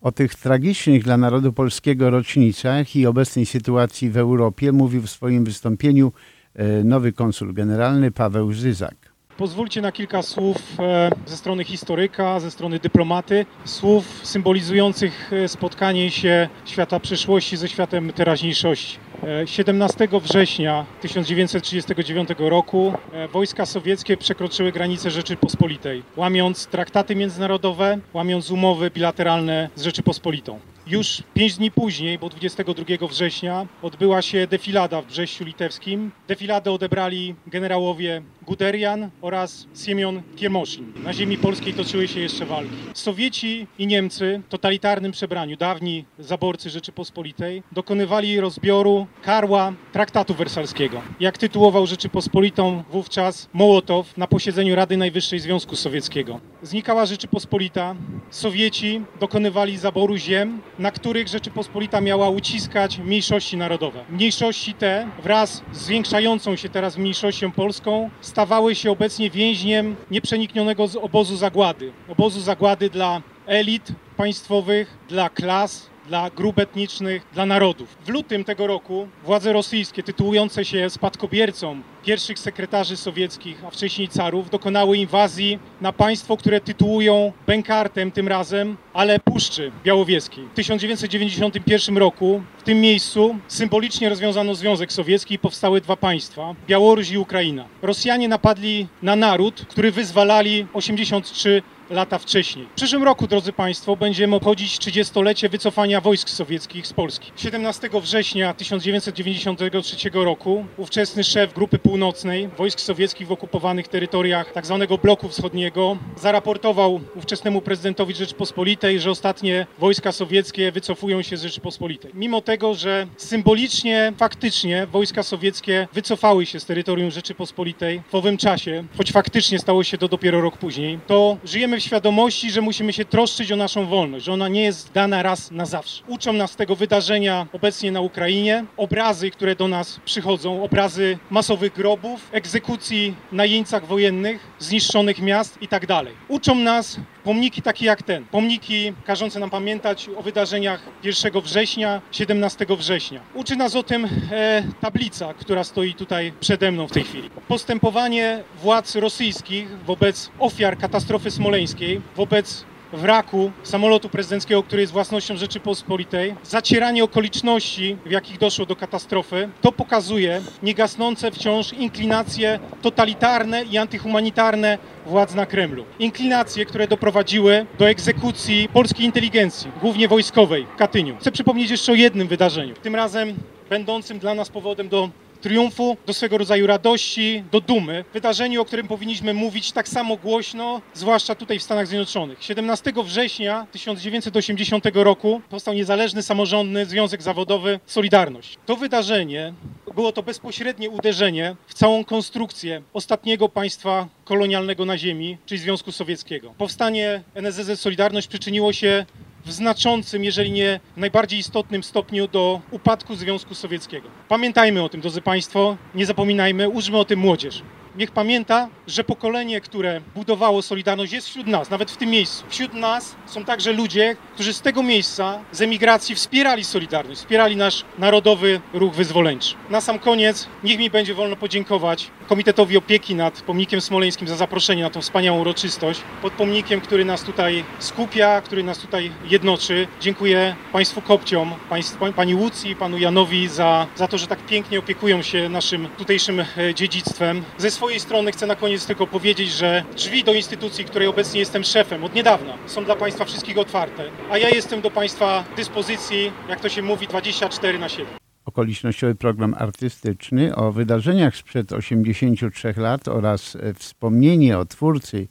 O 0.00 0.12
tych 0.12 0.34
tragicznych 0.34 1.04
dla 1.04 1.16
narodu 1.16 1.52
polskiego 1.52 2.10
rocznicach 2.10 2.96
i 2.96 3.06
obecnej 3.06 3.46
sytuacji 3.46 4.10
w 4.10 4.16
Europie 4.16 4.72
mówił 4.72 5.02
w 5.02 5.10
swoim 5.10 5.44
wystąpieniu 5.44 6.12
e, 6.54 6.84
nowy 6.84 7.12
konsul 7.12 7.54
generalny 7.54 8.10
Paweł 8.10 8.52
Żyzak. 8.52 9.10
Pozwólcie 9.36 9.80
na 9.80 9.92
kilka 9.92 10.22
słów 10.22 10.56
e, 10.78 11.10
ze 11.26 11.36
strony 11.36 11.64
historyka, 11.64 12.40
ze 12.40 12.50
strony 12.50 12.78
dyplomaty, 12.78 13.46
słów 13.64 14.20
symbolizujących 14.22 15.32
e, 15.32 15.48
spotkanie 15.48 16.10
się 16.10 16.48
świata 16.64 17.00
przyszłości 17.00 17.56
ze 17.56 17.68
światem 17.68 18.12
teraźniejszości. 18.12 18.98
17 19.44 20.08
września 20.22 20.86
1939 21.00 22.28
roku 22.38 22.92
wojska 23.32 23.66
sowieckie 23.66 24.16
przekroczyły 24.16 24.72
granice 24.72 25.10
Rzeczypospolitej, 25.10 26.02
łamiąc 26.16 26.66
traktaty 26.66 27.16
międzynarodowe, 27.16 27.98
łamiąc 28.14 28.50
umowy 28.50 28.90
bilateralne 28.90 29.70
z 29.74 29.82
Rzeczypospolitą. 29.82 30.58
Już 30.86 31.22
pięć 31.34 31.56
dni 31.56 31.70
później, 31.70 32.18
bo 32.18 32.28
22 32.28 33.06
września, 33.08 33.66
odbyła 33.82 34.22
się 34.22 34.46
defilada 34.46 35.02
w 35.02 35.06
Brześciu 35.06 35.44
Litewskim. 35.44 36.10
Defiladę 36.28 36.72
odebrali 36.72 37.34
generałowie 37.46 38.22
Guderian 38.42 39.10
oraz 39.22 39.66
Siemion 39.84 40.22
Kiemoszin. 40.36 40.92
Na 41.04 41.12
ziemi 41.12 41.38
polskiej 41.38 41.74
toczyły 41.74 42.08
się 42.08 42.20
jeszcze 42.20 42.46
walki. 42.46 42.76
Sowieci 42.94 43.66
i 43.78 43.86
Niemcy 43.86 44.42
w 44.46 44.50
totalitarnym 44.50 45.12
przebraniu, 45.12 45.56
dawni 45.56 46.04
zaborcy 46.18 46.70
Rzeczypospolitej, 46.70 47.62
dokonywali 47.72 48.40
rozbioru 48.40 49.06
karła 49.22 49.72
traktatu 49.92 50.34
wersalskiego. 50.34 51.02
Jak 51.20 51.38
tytułował 51.38 51.86
Rzeczypospolitą 51.86 52.82
wówczas 52.90 53.48
Mołotow 53.52 54.16
na 54.16 54.26
posiedzeniu 54.26 54.74
Rady 54.74 54.96
Najwyższej 54.96 55.40
Związku 55.40 55.76
Sowieckiego. 55.76 56.40
Znikała 56.62 57.06
Rzeczypospolita, 57.06 57.94
Sowieci 58.30 59.02
dokonywali 59.20 59.78
zaboru 59.78 60.16
ziem, 60.16 60.60
na 60.78 60.90
których 60.90 61.28
Rzeczypospolita 61.28 62.00
miała 62.00 62.28
uciskać 62.28 62.98
mniejszości 62.98 63.56
narodowe. 63.56 64.04
Mniejszości 64.10 64.74
te 64.74 65.08
wraz 65.22 65.62
z 65.72 65.78
zwiększającą 65.78 66.56
się 66.56 66.68
teraz 66.68 66.96
mniejszością 66.96 67.52
polską 67.52 68.10
stawały 68.20 68.74
się 68.74 68.90
obecnie 68.90 69.30
więźniem 69.30 69.96
nieprzeniknionego 70.10 70.86
z 70.88 70.96
obozu 70.96 71.36
zagłady. 71.36 71.92
Obozu 72.08 72.40
zagłady 72.40 72.90
dla 72.90 73.22
elit 73.46 73.92
państwowych, 74.16 74.98
dla 75.08 75.28
klas, 75.28 75.89
dla 76.08 76.30
grup 76.30 76.58
etnicznych, 76.58 77.26
dla 77.32 77.46
narodów. 77.46 77.96
W 78.06 78.08
lutym 78.08 78.44
tego 78.44 78.66
roku 78.66 79.08
władze 79.24 79.52
rosyjskie, 79.52 80.02
tytułujące 80.02 80.64
się 80.64 80.90
spadkobiercą 80.90 81.80
pierwszych 82.04 82.38
sekretarzy 82.38 82.96
sowieckich, 82.96 83.64
a 83.64 83.70
wcześniej 83.70 84.08
carów, 84.08 84.50
dokonały 84.50 84.96
inwazji 84.96 85.58
na 85.80 85.92
państwo, 85.92 86.36
które 86.36 86.60
tytułują 86.60 87.32
Bękartem 87.46 88.10
tym 88.10 88.28
razem, 88.28 88.76
ale 88.92 89.18
Puszczy 89.18 89.72
Białowieskiej. 89.84 90.44
W 90.44 90.54
1991 90.54 91.98
roku 91.98 92.42
w 92.58 92.62
tym 92.62 92.80
miejscu 92.80 93.36
symbolicznie 93.48 94.08
rozwiązano 94.08 94.54
Związek 94.54 94.92
Sowiecki 94.92 95.34
i 95.34 95.38
powstały 95.38 95.80
dwa 95.80 95.96
państwa, 95.96 96.54
Białoruś 96.68 97.10
i 97.10 97.18
Ukraina. 97.18 97.64
Rosjanie 97.82 98.28
napadli 98.28 98.86
na 99.02 99.16
naród, 99.16 99.66
który 99.68 99.92
wyzwalali 99.92 100.66
83 100.74 101.62
lata 101.90 102.18
wcześniej. 102.18 102.66
W 102.66 102.74
przyszłym 102.74 103.02
roku, 103.02 103.26
drodzy 103.26 103.52
Państwo, 103.52 103.96
będziemy 103.96 104.36
obchodzić 104.36 104.78
30-lecie 104.78 105.48
wycofania 105.48 106.00
wojsk 106.00 106.30
sowieckich 106.30 106.86
z 106.86 106.92
Polski. 106.92 107.32
17 107.36 107.90
września 108.02 108.54
1993 108.54 110.10
roku 110.12 110.64
ówczesny 110.76 111.24
szef 111.24 111.54
Grupy 111.54 111.78
Północnej 111.78 112.48
wojsk 112.48 112.80
sowieckich 112.80 113.28
w 113.28 113.32
okupowanych 113.32 113.88
terytoriach 113.88 114.52
tzw. 114.52 114.86
Tak 114.88 115.00
bloku 115.00 115.28
wschodniego 115.28 115.96
zaraportował 116.16 117.00
ówczesnemu 117.14 117.60
prezydentowi 117.60 118.14
Rzeczypospolitej, 118.14 119.00
że 119.00 119.10
ostatnie 119.10 119.66
wojska 119.78 120.12
sowieckie 120.12 120.72
wycofują 120.72 121.22
się 121.22 121.36
z 121.36 121.42
Rzeczypospolitej. 121.42 122.10
Mimo 122.14 122.40
tego, 122.40 122.74
że 122.74 123.06
symbolicznie, 123.16 124.12
faktycznie 124.18 124.86
wojska 124.86 125.22
sowieckie 125.22 125.88
wycofały 125.92 126.46
się 126.46 126.60
z 126.60 126.64
terytorium 126.64 127.10
Rzeczypospolitej 127.10 128.02
w 128.10 128.14
owym 128.14 128.36
czasie, 128.36 128.84
choć 128.96 129.12
faktycznie 129.12 129.58
stało 129.58 129.84
się 129.84 129.98
to 129.98 130.08
dopiero 130.08 130.40
rok 130.40 130.58
później, 130.58 130.98
to 131.06 131.36
żyjemy 131.44 131.79
świadomości, 131.80 132.50
że 132.50 132.60
musimy 132.60 132.92
się 132.92 133.04
troszczyć 133.04 133.52
o 133.52 133.56
naszą 133.56 133.86
wolność, 133.86 134.24
że 134.24 134.32
ona 134.32 134.48
nie 134.48 134.62
jest 134.62 134.92
dana 134.92 135.22
raz 135.22 135.50
na 135.50 135.66
zawsze. 135.66 136.02
Uczą 136.06 136.32
nas 136.32 136.56
tego 136.56 136.76
wydarzenia 136.76 137.46
obecnie 137.52 137.92
na 137.92 138.00
Ukrainie, 138.00 138.64
obrazy, 138.76 139.30
które 139.30 139.56
do 139.56 139.68
nas 139.68 140.00
przychodzą, 140.04 140.62
obrazy 140.62 141.18
masowych 141.30 141.72
grobów, 141.72 142.28
egzekucji 142.32 143.14
na 143.32 143.44
jeńcach 143.44 143.86
wojennych, 143.86 144.40
zniszczonych 144.58 145.22
miast 145.22 145.62
itd. 145.62 145.86
Tak 145.86 146.06
Uczą 146.28 146.54
nas 146.54 146.96
pomniki 147.24 147.62
takie 147.62 147.86
jak 147.86 148.02
ten, 148.02 148.24
pomniki 148.24 148.92
każące 149.04 149.40
nam 149.40 149.50
pamiętać 149.50 150.08
o 150.16 150.22
wydarzeniach 150.22 150.80
1 151.04 151.40
września, 151.42 152.00
17 152.12 152.66
września. 152.78 153.20
Uczy 153.34 153.56
nas 153.56 153.76
o 153.76 153.82
tym 153.82 154.08
e, 154.32 154.62
tablica, 154.80 155.34
która 155.34 155.64
stoi 155.64 155.94
tutaj 155.94 156.32
przede 156.40 156.72
mną 156.72 156.88
w 156.88 156.92
tej 156.92 157.04
chwili. 157.04 157.30
Postępowanie 157.48 158.42
władz 158.62 158.94
rosyjskich 158.94 159.68
wobec 159.84 160.30
ofiar 160.38 160.78
katastrofy 160.78 161.30
smoleńskiej, 161.30 162.00
wobec 162.16 162.64
wraku 162.92 163.52
samolotu 163.62 164.08
prezydenckiego, 164.08 164.62
który 164.62 164.82
jest 164.82 164.92
własnością 164.92 165.36
Rzeczypospolitej, 165.36 166.34
zacieranie 166.42 167.04
okoliczności, 167.04 167.96
w 168.06 168.10
jakich 168.10 168.38
doszło 168.38 168.66
do 168.66 168.76
katastrofy, 168.76 169.48
to 169.60 169.72
pokazuje 169.72 170.42
niegasnące 170.62 171.30
wciąż 171.30 171.72
inklinacje 171.72 172.58
totalitarne 172.82 173.62
i 173.62 173.78
antyhumanitarne 173.78 174.78
władz 175.06 175.34
na 175.34 175.46
Kremlu. 175.46 175.84
Inklinacje, 175.98 176.66
które 176.66 176.88
doprowadziły 176.88 177.66
do 177.78 177.88
egzekucji 177.88 178.68
polskiej 178.72 179.06
inteligencji, 179.06 179.70
głównie 179.80 180.08
wojskowej 180.08 180.66
w 180.74 180.76
Katyniu. 180.76 181.16
Chcę 181.20 181.32
przypomnieć 181.32 181.70
jeszcze 181.70 181.92
o 181.92 181.94
jednym 181.94 182.28
wydarzeniu, 182.28 182.74
tym 182.74 182.94
razem 182.94 183.34
będącym 183.70 184.18
dla 184.18 184.34
nas 184.34 184.48
powodem 184.48 184.88
do 184.88 185.10
triumfu, 185.40 185.96
do 186.06 186.14
swego 186.14 186.38
rodzaju 186.38 186.66
radości, 186.66 187.44
do 187.52 187.60
dumy. 187.60 188.04
Wydarzeniu, 188.12 188.62
o 188.62 188.64
którym 188.64 188.88
powinniśmy 188.88 189.34
mówić 189.34 189.72
tak 189.72 189.88
samo 189.88 190.16
głośno, 190.16 190.82
zwłaszcza 190.94 191.34
tutaj 191.34 191.58
w 191.58 191.62
Stanach 191.62 191.86
Zjednoczonych. 191.86 192.44
17 192.44 192.92
września 193.04 193.66
1980 193.72 194.84
roku 194.94 195.42
powstał 195.50 195.74
niezależny 195.74 196.22
samorządny 196.22 196.86
związek 196.86 197.22
zawodowy 197.22 197.80
Solidarność. 197.86 198.58
To 198.66 198.76
wydarzenie 198.76 199.52
było 199.94 200.12
to 200.12 200.22
bezpośrednie 200.22 200.90
uderzenie 200.90 201.56
w 201.66 201.74
całą 201.74 202.04
konstrukcję 202.04 202.82
ostatniego 202.92 203.48
państwa 203.48 204.08
kolonialnego 204.24 204.84
na 204.84 204.98
ziemi, 204.98 205.38
czyli 205.46 205.60
Związku 205.60 205.92
Sowieckiego. 205.92 206.54
Powstanie 206.58 207.22
NSZZ 207.34 207.80
Solidarność 207.80 208.26
przyczyniło 208.26 208.72
się 208.72 209.06
w 209.44 209.52
znaczącym, 209.52 210.24
jeżeli 210.24 210.52
nie 210.52 210.80
najbardziej 210.96 211.38
istotnym 211.38 211.82
stopniu 211.82 212.28
do 212.28 212.60
upadku 212.70 213.14
Związku 213.14 213.54
Sowieckiego. 213.54 214.08
Pamiętajmy 214.28 214.82
o 214.82 214.88
tym, 214.88 215.00
drodzy 215.00 215.22
Państwo, 215.22 215.76
nie 215.94 216.06
zapominajmy, 216.06 216.68
użmy 216.68 216.98
o 216.98 217.04
tym 217.04 217.18
młodzież 217.18 217.62
niech 217.96 218.10
pamięta, 218.10 218.68
że 218.86 219.04
pokolenie, 219.04 219.60
które 219.60 220.00
budowało 220.14 220.62
Solidarność 220.62 221.12
jest 221.12 221.28
wśród 221.28 221.46
nas, 221.46 221.70
nawet 221.70 221.90
w 221.90 221.96
tym 221.96 222.10
miejscu. 222.10 222.44
Wśród 222.48 222.74
nas 222.74 223.16
są 223.26 223.44
także 223.44 223.72
ludzie, 223.72 224.16
którzy 224.34 224.52
z 224.52 224.60
tego 224.60 224.82
miejsca, 224.82 225.38
z 225.52 225.62
emigracji 225.62 226.14
wspierali 226.14 226.64
Solidarność, 226.64 227.20
wspierali 227.20 227.56
nasz 227.56 227.84
narodowy 227.98 228.60
ruch 228.72 228.94
wyzwoleńczy. 228.94 229.54
Na 229.70 229.80
sam 229.80 229.98
koniec 229.98 230.48
niech 230.64 230.78
mi 230.78 230.90
będzie 230.90 231.14
wolno 231.14 231.36
podziękować 231.36 232.10
Komitetowi 232.30 232.76
Opieki 232.76 233.14
nad 233.14 233.42
Pomnikiem 233.42 233.80
Smoleńskim 233.80 234.28
za 234.28 234.36
zaproszenie 234.36 234.82
na 234.82 234.90
tą 234.90 235.00
wspaniałą 235.00 235.40
uroczystość. 235.40 236.00
Pod 236.22 236.32
pomnikiem, 236.32 236.80
który 236.80 237.04
nas 237.04 237.22
tutaj 237.22 237.64
skupia, 237.78 238.40
który 238.40 238.62
nas 238.62 238.78
tutaj 238.78 239.10
jednoczy. 239.24 239.88
Dziękuję 240.00 240.56
Państwu 240.72 241.02
kopciom, 241.02 241.54
państw, 241.68 241.98
Pani 242.16 242.34
Łucji, 242.34 242.76
Panu 242.76 242.98
Janowi 242.98 243.48
za, 243.48 243.86
za 243.96 244.08
to, 244.08 244.18
że 244.18 244.26
tak 244.26 244.46
pięknie 244.46 244.78
opiekują 244.78 245.22
się 245.22 245.48
naszym 245.48 245.88
tutejszym 245.98 246.40
e, 246.40 246.74
dziedzictwem. 246.74 247.44
Ze 247.58 247.70
swojej 247.70 248.00
strony 248.00 248.32
chcę 248.32 248.46
na 248.46 248.56
koniec 248.56 248.86
tylko 248.86 249.06
powiedzieć, 249.06 249.50
że 249.50 249.84
drzwi 249.96 250.24
do 250.24 250.32
instytucji, 250.32 250.84
której 250.84 251.08
obecnie 251.08 251.40
jestem 251.40 251.64
szefem 251.64 252.04
od 252.04 252.14
niedawna, 252.14 252.58
są 252.66 252.84
dla 252.84 252.96
Państwa 252.96 253.24
wszystkich 253.24 253.58
otwarte, 253.58 254.04
a 254.30 254.38
ja 254.38 254.48
jestem 254.48 254.80
do 254.80 254.90
Państwa 254.90 255.44
dyspozycji, 255.56 256.32
jak 256.48 256.60
to 256.60 256.68
się 256.68 256.82
mówi, 256.82 257.06
24 257.06 257.78
na 257.78 257.88
7 257.88 258.19
okolicznościowy 258.50 259.14
program 259.14 259.54
artystyczny 259.58 260.56
o 260.56 260.72
wydarzeniach 260.72 261.36
sprzed 261.36 261.72
83 261.72 262.74
lat 262.76 263.08
oraz 263.08 263.56
e, 263.56 263.74
wspomnienie 263.74 264.58
o 264.58 264.64
twórcy 264.64 265.28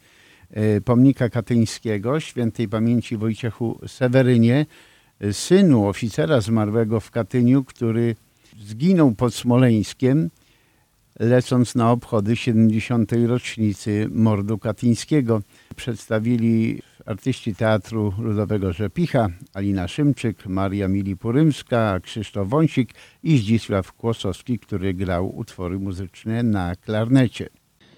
e, 0.52 0.82
pomnika 0.82 1.30
katyńskiego, 1.30 2.20
świętej 2.20 2.68
pamięci 2.68 3.18
Wojciechu 3.18 3.80
Sewerynie, 3.88 4.66
synu 5.32 5.88
oficera 5.88 6.42
zmarłego 6.42 7.00
w 7.00 7.12
Katyniu, 7.12 7.64
który 7.64 8.16
zginął 8.60 9.12
pod 9.12 9.34
Smoleńskiem 9.34 10.30
lecąc 11.20 11.76
na 11.76 11.92
obchody 11.92 12.36
70. 12.36 13.12
rocznicy 13.28 14.08
mordu 14.12 14.58
katyńskiego. 14.58 15.42
Przedstawili 15.76 16.82
artyści 17.06 17.56
Teatru 17.56 18.14
Ludowego 18.20 18.74
Rzepicha, 18.74 19.28
Alina 19.54 19.88
Szymczyk, 19.88 20.46
Maria 20.46 20.88
Mili-Purymska, 20.88 22.00
Krzysztof 22.02 22.50
Wąsik 22.50 22.94
i 23.24 23.38
Zdzisław 23.38 23.94
Kłosowski, 23.94 24.60
który 24.60 24.94
grał 24.94 25.38
utwory 25.38 25.80
muzyczne 25.80 26.44
na 26.44 26.76
klarnecie. 26.76 27.50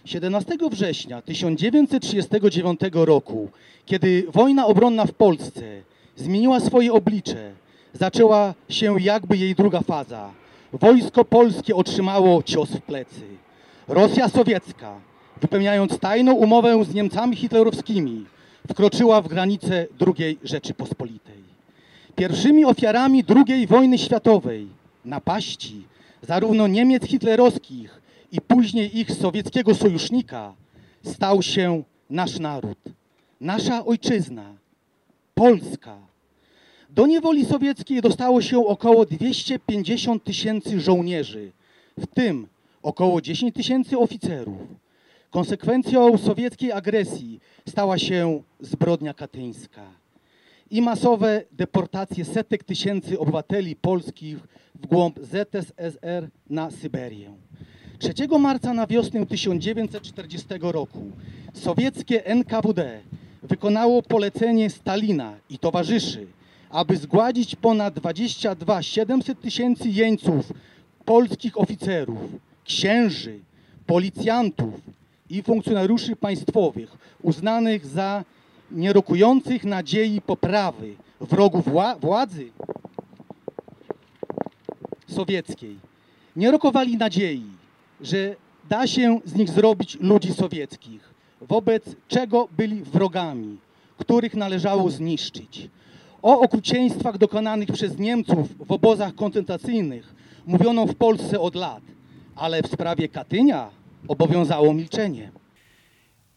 17 0.06 0.58
września 0.72 1.22
1939 1.22 2.80
roku, 2.94 3.50
kiedy 3.86 4.24
wojna 4.34 4.66
obronna 4.66 5.06
w 5.06 5.14
Polsce 5.14 5.62
zmieniła 6.16 6.60
swoje 6.60 6.94
oblicze, 6.94 7.52
zaczęła 7.94 8.54
się 8.70 8.96
jakby 9.00 9.38
jej 9.38 9.56
druga 9.56 9.82
faza. 9.82 10.30
Wojsko 10.74 11.26
polskie 11.26 11.76
otrzymało 11.76 12.44
cios 12.44 12.70
w 12.70 12.82
plecy. 12.82 13.22
Rosja 13.88 14.30
sowiecka, 14.30 14.96
wypełniając 15.42 16.00
tajną 16.00 16.34
umowę 16.34 16.86
z 16.86 16.94
Niemcami 16.94 17.36
hitlerowskimi, 17.36 18.26
wkroczyła 18.70 19.22
w 19.22 19.28
granice 19.28 19.88
II 20.18 20.40
Rzeczypospolitej. 20.44 21.42
Pierwszymi 22.16 22.66
ofiarami 22.66 23.24
II 23.48 23.68
wojny 23.68 23.98
światowej, 23.98 24.68
napaści 25.06 25.84
zarówno 26.22 26.68
Niemiec 26.68 27.04
hitlerowskich, 27.04 28.02
i 28.32 28.42
później 28.42 29.00
ich 29.00 29.12
sowieckiego 29.12 29.76
sojusznika 29.76 30.54
stał 31.04 31.42
się 31.42 31.84
nasz 32.10 32.40
naród, 32.40 32.78
nasza 33.42 33.86
ojczyzna, 33.86 34.54
Polska. 35.36 35.98
Do 36.90 37.08
niewoli 37.08 37.46
sowieckiej 37.46 38.02
dostało 38.02 38.42
się 38.42 38.66
około 38.68 39.06
250 39.06 40.24
tysięcy 40.24 40.80
żołnierzy, 40.80 41.52
w 41.98 42.08
tym 42.08 42.48
około 42.84 43.22
10 43.22 43.56
tysięcy 43.56 43.98
oficerów. 43.98 44.58
Konsekwencją 45.32 46.18
sowieckiej 46.18 46.72
agresji 46.72 47.40
stała 47.70 47.98
się 47.98 48.44
zbrodnia 48.60 49.14
katyńska 49.14 49.82
i 50.72 50.82
masowe 50.82 51.44
deportacje 51.52 52.26
setek 52.26 52.64
tysięcy 52.64 53.20
obywateli 53.20 53.76
polskich 53.76 54.38
w 54.76 54.88
głąb 54.88 55.20
ZSSR 55.20 56.30
na 56.50 56.72
Syberię. 56.72 57.34
3 58.00 58.14
marca 58.40 58.74
na 58.74 58.88
wiosnę 58.88 59.26
1940 59.26 60.48
roku 60.62 61.12
sowieckie 61.54 62.26
NKWD 62.26 63.02
wykonało 63.44 64.02
polecenie 64.02 64.70
Stalina 64.70 65.38
i 65.50 65.60
towarzyszy, 65.60 66.28
aby 66.70 66.98
zgładzić 66.98 67.56
ponad 67.56 67.94
22 67.94 68.82
700 68.82 69.42
tysięcy 69.42 69.90
jeńców, 69.90 70.54
polskich 71.06 71.60
oficerów, 71.60 72.20
księży, 72.64 73.40
policjantów 73.86 75.01
i 75.32 75.44
funkcjonariuszy 75.44 76.16
państwowych 76.16 76.98
uznanych 77.22 77.86
za 77.86 78.24
nierokujących 78.72 79.64
nadziei 79.64 80.22
poprawy 80.22 80.96
wrogów 81.22 81.66
wła 81.66 81.96
władzy 81.96 82.52
sowieckiej. 85.08 85.80
Nie 86.36 86.52
rokowali 86.52 86.98
nadziei, 86.98 87.44
że 88.02 88.36
da 88.70 88.88
się 88.88 89.20
z 89.26 89.36
nich 89.36 89.50
zrobić 89.50 89.98
ludzi 90.00 90.34
sowieckich, 90.34 91.14
wobec 91.42 91.84
czego 92.08 92.48
byli 92.58 92.84
wrogami, 92.84 93.58
których 93.98 94.36
należało 94.36 94.90
zniszczyć. 94.90 95.70
O 96.22 96.40
okrucieństwach 96.40 97.18
dokonanych 97.18 97.72
przez 97.72 98.00
Niemców 98.00 98.68
w 98.68 98.72
obozach 98.72 99.16
koncentracyjnych 99.16 100.16
mówiono 100.46 100.86
w 100.86 100.96
Polsce 100.96 101.40
od 101.40 101.56
lat, 101.56 101.84
ale 102.36 102.64
w 102.64 102.68
sprawie 102.68 103.10
Katynia 103.10 103.81
obowiązało 104.08 104.74
milczenie. 104.74 105.32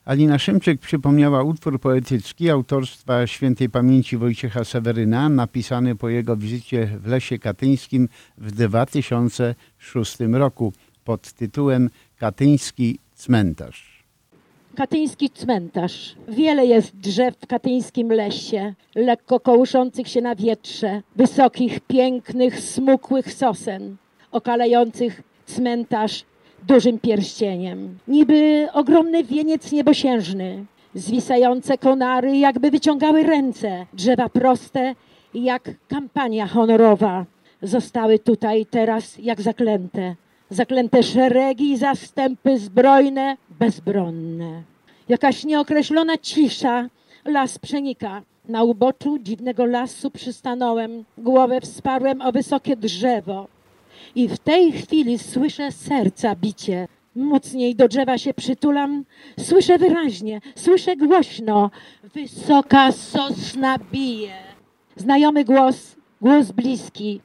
Alina 0.04 0.38
Szymczyk 0.38 0.80
przypomniała 0.80 1.42
utwór 1.42 1.80
poetycki 1.80 2.50
autorstwa 2.50 3.26
świętej 3.26 3.71
pamięci 3.71 4.16
Wojciecha 4.16 4.64
Seweryna, 4.64 5.28
napisany 5.28 5.97
po 5.97 6.09
jego 6.09 6.37
wizycie 6.37 6.87
w 6.87 7.06
Lesie 7.06 7.38
Katyńskim 7.38 8.09
w 8.38 8.52
2006 8.52 10.16
roku 10.33 10.73
pod 11.04 11.33
tytułem 11.33 11.90
Katyński 12.18 12.99
cmentarz. 13.14 14.04
Katyński 14.76 15.30
cmentarz. 15.30 16.16
Wiele 16.28 16.66
jest 16.66 16.97
drzew 16.97 17.37
w 17.40 17.47
katyńskim 17.47 18.12
lesie, 18.12 18.75
lekko 18.94 19.40
kołyszących 19.40 20.09
się 20.09 20.21
na 20.21 20.35
wietrze, 20.35 21.02
wysokich, 21.16 21.80
pięknych, 21.80 22.61
smukłych 22.61 23.35
sosen, 23.35 23.97
okalających 24.33 25.23
cmentarz 25.47 26.25
dużym 26.66 26.99
pierścieniem. 26.99 27.99
Niby 28.09 28.68
ogromny 28.73 29.25
wieniec 29.25 29.73
niebosiężny, 29.73 30.64
zwisające 30.94 31.78
konary 31.78 32.37
jakby 32.37 32.71
wyciągały 32.71 33.23
ręce, 33.23 33.87
drzewa 33.92 34.28
proste 34.28 34.94
jak 35.35 35.71
kampania 35.88 36.47
honorowa. 36.47 37.25
Zostały 37.62 38.18
tutaj 38.18 38.66
teraz 38.66 39.18
jak 39.18 39.40
zaklęte 39.40 40.14
zaklęte 40.50 41.02
szeregi 41.02 41.76
zastępy 41.76 42.59
zbrojne, 42.59 43.37
bezbronne. 43.59 44.62
Jakaś 45.09 45.44
nieokreślona 45.44 46.18
cisza 46.18 46.88
las 47.25 47.59
przenika. 47.59 48.23
Na 48.49 48.62
uboczu 48.62 49.18
dziwnego 49.18 49.64
lasu 49.64 50.11
przystanąłem, 50.11 51.04
głowę 51.18 51.61
wsparłem 51.61 52.21
o 52.21 52.33
wysokie 52.33 52.76
drzewo. 52.76 53.47
I 54.14 54.28
w 54.28 54.38
tej 54.38 54.73
chwili 54.73 55.18
słyszę 55.18 55.73
serca 55.73 56.37
bicie. 56.37 56.88
Mocniej 57.16 57.75
do 57.75 57.88
drzewa 57.88 58.18
się 58.18 58.34
przytulam, 58.34 59.04
słyszę 59.38 59.78
wyraźnie, 59.78 60.40
słyszę 60.54 60.96
głośno. 60.96 61.70
Wysoka 62.14 62.92
sosna 62.92 63.78
bije. 63.92 64.34
Znajomy 64.96 65.44
głos, 65.44 65.96
głos 66.20 66.52
bliski. 66.52 67.20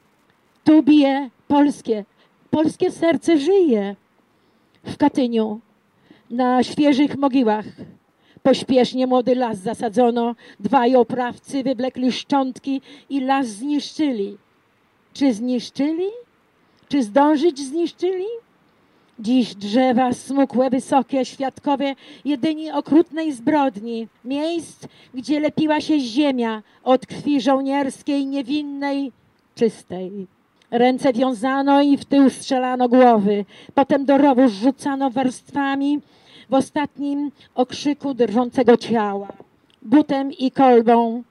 Tu 0.64 0.82
bije 0.82 1.30
polskie, 1.48 2.04
polskie 2.50 2.90
serce 2.90 3.38
żyje 3.38 3.96
w 4.84 4.96
Katyniu, 4.96 5.60
na 6.30 6.62
świeżych 6.62 7.16
mogiłach. 7.16 7.66
Pośpiesznie 8.42 9.06
młody 9.06 9.34
las 9.34 9.58
zasadzono, 9.58 10.34
dwaj 10.60 10.96
oprawcy 10.96 11.62
wywlekli 11.62 12.12
szczątki 12.12 12.80
i 13.10 13.20
las 13.20 13.46
zniszczyli. 13.46 14.38
Czy 15.12 15.34
zniszczyli? 15.34 16.06
Czy 16.90 17.02
zdążyć 17.02 17.58
zniszczyli? 17.60 18.26
Dziś 19.18 19.54
drzewa 19.54 20.12
smukłe, 20.12 20.70
wysokie, 20.70 21.24
świadkowie 21.24 21.94
jedynie 22.24 22.74
okrutnej 22.74 23.32
zbrodni, 23.32 24.08
miejsc, 24.24 24.86
gdzie 25.14 25.40
lepiła 25.40 25.80
się 25.80 26.00
ziemia 26.00 26.62
od 26.84 27.06
krwi 27.06 27.40
żołnierskiej, 27.40 28.26
niewinnej, 28.26 29.12
czystej. 29.54 30.26
Ręce 30.70 31.12
wiązano 31.12 31.82
i 31.82 31.96
w 31.96 32.04
tył 32.04 32.30
strzelano 32.30 32.88
głowy. 32.88 33.44
Potem 33.74 34.04
do 34.04 34.18
rowu 34.18 34.48
rzucano 34.48 35.10
warstwami 35.10 36.00
w 36.48 36.54
ostatnim 36.54 37.30
okrzyku 37.54 38.14
drżącego 38.14 38.76
ciała. 38.76 39.28
Butem 39.82 40.32
i 40.32 40.50
kolbą 40.50 41.22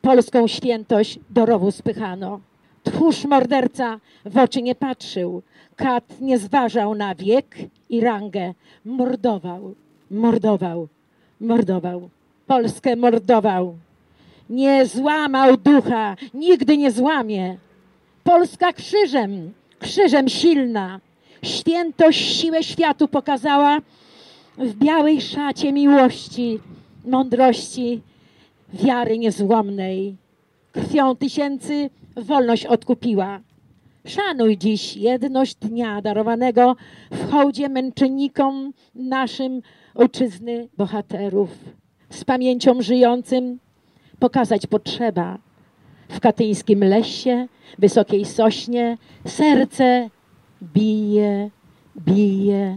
polską 0.00 0.46
świętość 0.46 1.18
do 1.30 1.46
rowu 1.46 1.70
spychano. 1.70 2.40
Tchórz 2.82 3.24
morderca 3.24 4.00
w 4.24 4.38
oczy 4.38 4.62
nie 4.62 4.74
patrzył. 4.74 5.42
Kat 5.76 6.20
nie 6.20 6.38
zważał 6.38 6.94
na 6.94 7.14
wiek 7.14 7.56
i 7.88 8.00
rangę. 8.00 8.54
Mordował, 8.84 9.74
mordował, 10.10 10.88
mordował. 11.40 12.08
Polskę 12.46 12.96
mordował. 12.96 13.76
Nie 14.50 14.86
złamał 14.86 15.56
ducha, 15.56 16.16
nigdy 16.34 16.76
nie 16.76 16.90
złamie. 16.90 17.56
Polska 18.24 18.72
krzyżem, 18.72 19.52
krzyżem 19.78 20.28
silna. 20.28 21.00
Świętość 21.42 22.40
siłę 22.40 22.62
światu 22.62 23.08
pokazała 23.08 23.78
w 24.58 24.74
białej 24.74 25.20
szacie 25.20 25.72
miłości, 25.72 26.60
mądrości, 27.04 28.00
wiary 28.72 29.18
niezłomnej. 29.18 30.16
Krwią 30.72 31.16
tysięcy 31.16 31.90
wolność 32.16 32.66
odkupiła. 32.66 33.40
Szanuj 34.06 34.58
dziś 34.58 34.96
jedność 34.96 35.54
dnia 35.54 36.02
darowanego 36.02 36.76
w 37.10 37.30
hołdzie 37.30 37.68
męczennikom 37.68 38.72
naszym 38.94 39.62
ojczyzny 39.94 40.68
bohaterów. 40.76 41.50
Z 42.10 42.24
pamięcią 42.24 42.82
żyjącym 42.82 43.58
pokazać 44.18 44.66
potrzeba 44.66 45.38
w 46.08 46.20
katyńskim 46.20 46.84
lesie, 46.84 47.46
wysokiej 47.78 48.24
sośnie, 48.24 48.98
serce 49.26 50.10
bije, 50.62 51.50
bije, 51.96 52.76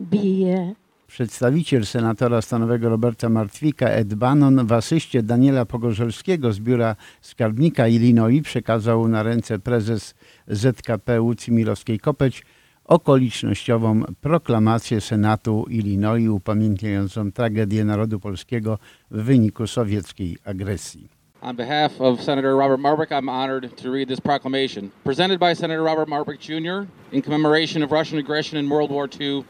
bije. 0.00 0.74
Przedstawiciel 1.14 1.86
senatora 1.86 2.42
stanowego 2.42 2.88
Roberta 2.88 3.28
Martwika 3.28 3.88
Ed 3.88 4.14
Bannon 4.14 4.66
w 4.66 4.72
asyście 4.72 5.22
Daniela 5.22 5.64
Pogorzelskiego 5.64 6.52
z 6.52 6.60
biura 6.60 6.96
skarbnika 7.20 7.88
Illinois 7.88 8.42
przekazał 8.42 9.08
na 9.08 9.22
ręce 9.22 9.58
prezes 9.58 10.14
ZKP 10.48 11.20
Łucji 11.20 11.52
Milowskiej-Kopeć 11.52 12.42
okolicznościową 12.84 14.02
proklamację 14.20 15.00
Senatu 15.00 15.64
Illinois 15.70 16.28
upamiętniającą 16.28 17.32
tragedię 17.32 17.84
narodu 17.84 18.20
polskiego 18.20 18.78
w 19.10 19.22
wyniku 19.22 19.66
sowieckiej 19.66 20.36
agresji. 20.44 21.08
On 21.42 21.56
behalf 21.56 22.00
of 22.00 22.22
Senator 22.22 22.58
Robert 22.58 22.80
Marbeck, 22.80 23.12
I'm 23.12 23.28
honored 23.28 23.76
to 23.82 23.92
read 23.92 24.08
this 24.08 24.20
proclamation. 24.20 24.90
Presented 25.04 25.40
by 25.40 25.54
Senator 25.54 25.84
Robert 25.84 26.08
Marbeck 26.08 26.40
Jr. 26.40 26.86
in 27.12 27.22
commemoration 27.22 27.82
of 27.82 27.92
Russian 27.92 28.18
aggression 28.18 28.64
in 28.64 28.70
World 28.70 28.90
War 28.90 29.08
II, 29.20 29.44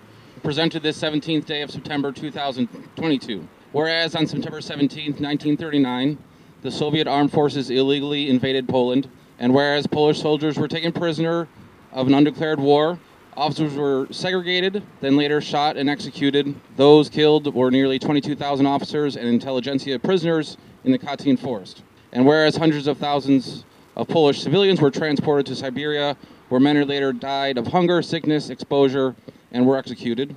presented 0.44 0.82
this 0.82 1.00
17th 1.00 1.46
day 1.46 1.62
of 1.62 1.70
September 1.70 2.12
2022. 2.12 3.48
Whereas 3.72 4.14
on 4.14 4.26
September 4.26 4.60
17th, 4.60 5.18
1939, 5.18 6.18
the 6.60 6.70
Soviet 6.70 7.08
armed 7.08 7.32
forces 7.32 7.70
illegally 7.70 8.28
invaded 8.28 8.68
Poland, 8.68 9.08
and 9.38 9.54
whereas 9.54 9.86
Polish 9.86 10.20
soldiers 10.20 10.58
were 10.58 10.68
taken 10.68 10.92
prisoner 10.92 11.48
of 11.92 12.06
an 12.06 12.14
undeclared 12.14 12.60
war, 12.60 12.98
officers 13.38 13.74
were 13.74 14.06
segregated, 14.10 14.82
then 15.00 15.16
later 15.16 15.40
shot 15.40 15.78
and 15.78 15.88
executed. 15.88 16.54
Those 16.76 17.08
killed 17.08 17.52
were 17.54 17.70
nearly 17.70 17.98
22,000 17.98 18.66
officers 18.66 19.16
and 19.16 19.26
intelligentsia 19.26 19.98
prisoners 19.98 20.58
in 20.84 20.92
the 20.92 20.98
Katyn 20.98 21.38
forest. 21.38 21.82
And 22.12 22.26
whereas 22.26 22.54
hundreds 22.54 22.86
of 22.86 22.98
thousands 22.98 23.64
of 23.96 24.08
Polish 24.08 24.42
civilians 24.42 24.78
were 24.78 24.90
transported 24.90 25.46
to 25.46 25.56
Siberia, 25.56 26.18
where 26.50 26.60
many 26.60 26.84
later 26.84 27.14
died 27.14 27.56
of 27.56 27.66
hunger, 27.66 28.02
sickness, 28.02 28.50
exposure, 28.50 29.16
and 29.54 29.64
were 29.64 29.78
executed. 29.78 30.36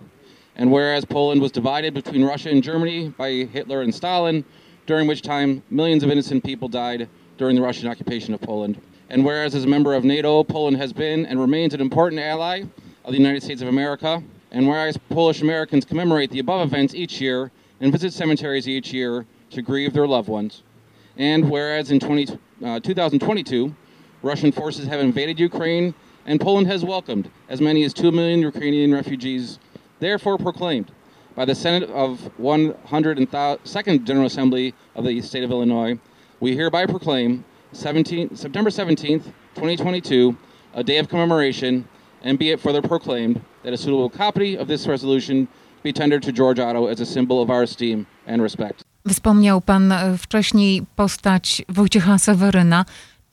And 0.56 0.72
whereas 0.72 1.04
Poland 1.04 1.42
was 1.42 1.52
divided 1.52 1.94
between 1.94 2.24
Russia 2.24 2.50
and 2.50 2.64
Germany 2.64 3.10
by 3.10 3.30
Hitler 3.52 3.82
and 3.82 3.94
Stalin, 3.94 4.46
during 4.86 5.08
which 5.08 5.22
time 5.22 5.62
millions 5.70 6.04
of 6.04 6.10
innocent 6.10 6.46
people 6.46 6.70
died 6.70 7.10
during 7.38 7.56
the 7.56 7.62
Russian 7.62 7.90
occupation 7.90 8.34
of 8.34 8.42
Poland. 8.42 8.80
And 9.10 9.26
whereas 9.26 9.54
as 9.56 9.66
a 9.66 9.68
member 9.68 9.94
of 9.94 10.06
NATO, 10.06 10.44
Poland 10.44 10.78
has 10.78 10.94
been 10.94 11.26
and 11.26 11.40
remains 11.40 11.74
an 11.74 11.82
important 11.82 12.22
ally 12.22 12.64
of 13.04 13.12
the 13.12 13.18
United 13.18 13.44
States 13.44 13.62
of 13.62 13.68
America, 13.68 14.24
and 14.52 14.68
whereas 14.68 14.98
Polish 15.10 15.42
Americans 15.42 15.84
commemorate 15.84 16.32
the 16.32 16.40
above 16.40 16.68
events 16.68 16.94
each 16.94 17.20
year 17.20 17.52
and 17.82 17.92
visit 17.92 18.14
cemeteries 18.14 18.68
each 18.68 18.94
year 18.94 19.26
to 19.52 19.62
grieve 19.62 19.94
their 19.94 20.08
loved 20.08 20.28
ones, 20.28 20.64
and 21.18 21.50
whereas 21.50 21.92
in 21.92 22.00
20, 22.00 22.38
uh, 22.66 22.80
2022, 22.80 23.74
Russian 24.24 24.52
forces 24.52 24.88
have 24.88 25.00
invaded 25.00 25.40
Ukraine 25.40 25.94
and 26.28 26.40
Poland 26.40 26.68
has 26.68 26.84
welcomed 26.84 27.32
as 27.50 27.62
many 27.62 27.84
as 27.84 27.94
2 27.94 28.12
million 28.12 28.42
Ukrainian 28.42 28.94
refugees, 28.94 29.60
therefore 30.00 30.38
proclaimed 30.38 30.92
by 31.36 31.46
the 31.46 31.56
Senate 31.56 31.90
of 31.92 32.30
102nd 32.40 34.04
General 34.04 34.26
Assembly 34.26 34.74
of 34.96 35.06
the 35.06 35.22
State 35.22 35.44
of 35.44 35.52
Illinois, 35.52 35.98
we 36.40 36.56
hereby 36.56 36.86
proclaim 36.86 37.46
17, 37.72 38.36
September 38.36 38.70
17th, 38.70 39.26
2022, 39.56 40.36
a 40.74 40.84
day 40.84 40.98
of 40.98 41.08
commemoration, 41.10 41.88
and 42.24 42.38
be 42.38 42.52
it 42.52 42.60
further 42.60 42.82
proclaimed 42.82 43.42
that 43.64 43.74
a 43.74 43.78
suitable 43.78 44.10
copy 44.10 44.58
of 44.58 44.68
this 44.68 44.88
resolution 44.88 45.48
be 45.84 45.94
tendered 45.94 46.24
to 46.24 46.32
George 46.32 46.60
Otto 46.60 46.88
as 46.88 47.00
a 47.00 47.06
symbol 47.06 47.42
of 47.42 47.50
our 47.50 47.64
esteem 47.64 48.06
and 48.26 48.42
respect. 48.42 48.84
Wspomniał 49.08 49.62
pan 49.62 49.94
wcześniej 50.18 50.86
postać 50.96 51.64
Wojciecha 51.70 52.18
Seweryna. 52.18 52.86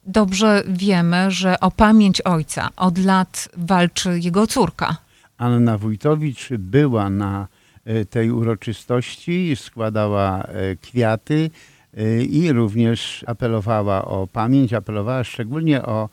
Dobrze 0.05 0.63
wiemy, 0.67 1.31
że 1.31 1.59
o 1.59 1.71
pamięć 1.71 2.21
ojca 2.21 2.69
od 2.75 2.97
lat 2.97 3.49
walczy 3.57 4.19
jego 4.19 4.47
córka. 4.47 4.97
Anna 5.37 5.77
Wójtowicz 5.77 6.49
była 6.59 7.09
na 7.09 7.47
e, 7.85 8.05
tej 8.05 8.31
uroczystości, 8.31 9.55
składała 9.55 10.43
e, 10.43 10.75
kwiaty 10.75 11.49
e, 11.97 12.23
i 12.23 12.51
również 12.51 13.25
apelowała 13.27 14.05
o 14.05 14.27
pamięć, 14.27 14.73
apelowała 14.73 15.23
szczególnie 15.23 15.83
o 15.83 16.09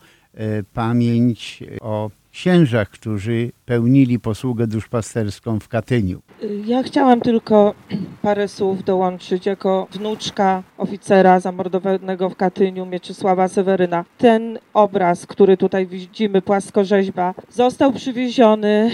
pamięć 0.73 1.63
o 1.81 2.11
księżach, 2.33 2.89
którzy 2.89 3.51
pełnili 3.65 4.19
posługę 4.19 4.67
duszpasterską 4.67 5.59
w 5.59 5.67
Katyniu. 5.67 6.21
Ja 6.65 6.83
chciałam 6.83 7.21
tylko 7.21 7.73
parę 8.21 8.47
słów 8.47 8.83
dołączyć 8.83 9.45
jako 9.45 9.87
wnuczka 9.91 10.63
oficera 10.77 11.39
zamordowanego 11.39 12.29
w 12.29 12.35
Katyniu 12.35 12.85
Mieczysława 12.85 13.47
Seweryna. 13.47 14.05
Ten 14.17 14.59
obraz, 14.73 15.25
który 15.25 15.57
tutaj 15.57 15.87
widzimy, 15.87 16.41
płaskorzeźba, 16.41 17.33
został 17.49 17.93
przywieziony 17.93 18.91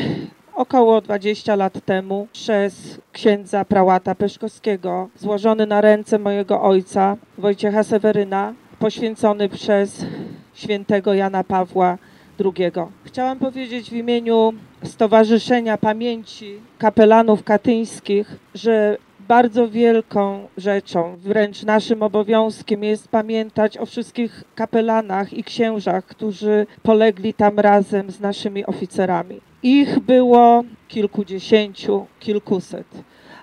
około 0.54 1.02
20 1.02 1.56
lat 1.56 1.86
temu 1.86 2.28
przez 2.34 3.02
księdza 3.12 3.66
prałata 3.66 4.16
Peszkowskiego, 4.16 5.10
złożony 5.16 5.66
na 5.66 5.82
ręce 5.82 6.20
mojego 6.20 6.62
ojca 6.62 7.18
Wojciecha 7.38 7.84
Seweryna, 7.84 8.54
poświęcony 8.80 9.50
przez 9.50 10.06
świętego 10.54 11.14
Jana 11.14 11.44
Pawła 11.44 11.98
II. 12.40 12.72
Chciałam 13.04 13.40
powiedzieć 13.40 13.90
w 13.90 13.94
imieniu 13.94 14.54
Stowarzyszenia 14.84 15.78
Pamięci 15.78 16.60
Kapelanów 16.78 17.44
Katyńskich, 17.44 18.36
że 18.56 18.98
bardzo 19.30 19.70
wielką 19.70 20.48
rzeczą, 20.58 21.18
wręcz 21.18 21.64
naszym 21.64 22.04
obowiązkiem 22.04 22.84
jest 22.84 23.08
pamiętać 23.08 23.78
o 23.78 23.86
wszystkich 23.86 24.44
kapelanach 24.56 25.34
i 25.34 25.44
księżach, 25.44 26.06
którzy 26.06 26.68
polegli 26.84 27.34
tam 27.34 27.60
razem 27.60 28.12
z 28.12 28.20
naszymi 28.20 28.66
oficerami. 28.66 29.42
Ich 29.64 30.00
było 30.00 30.64
kilkudziesięciu, 30.88 32.06
kilkuset, 32.20 32.88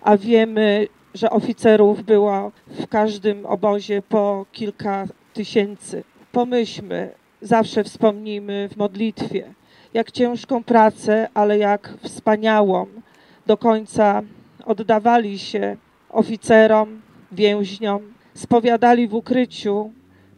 a 0.02 0.16
wiemy, 0.16 0.88
że 1.14 1.30
oficerów 1.30 2.02
było 2.02 2.52
w 2.68 2.87
każdym 2.87 3.46
obozie 3.46 4.02
po 4.09 4.46
kilka 4.52 5.04
tysięcy. 5.32 6.04
Pomyślmy, 6.32 7.11
zawsze 7.40 7.85
wspomnimy 7.85 8.68
w 8.68 8.77
modlitwie, 8.77 9.55
jak 9.94 10.11
ciężką 10.11 10.64
pracę, 10.64 11.29
ale 11.35 11.59
jak 11.59 11.94
wspaniałą 12.03 12.87
do 13.46 13.57
końca 13.57 14.22
oddawali 14.64 15.38
się 15.38 15.77
oficerom, 16.11 17.01
więźniom, 17.33 18.03
spowiadali 18.35 19.09
w 19.09 19.14
ukryciu, 19.14 19.90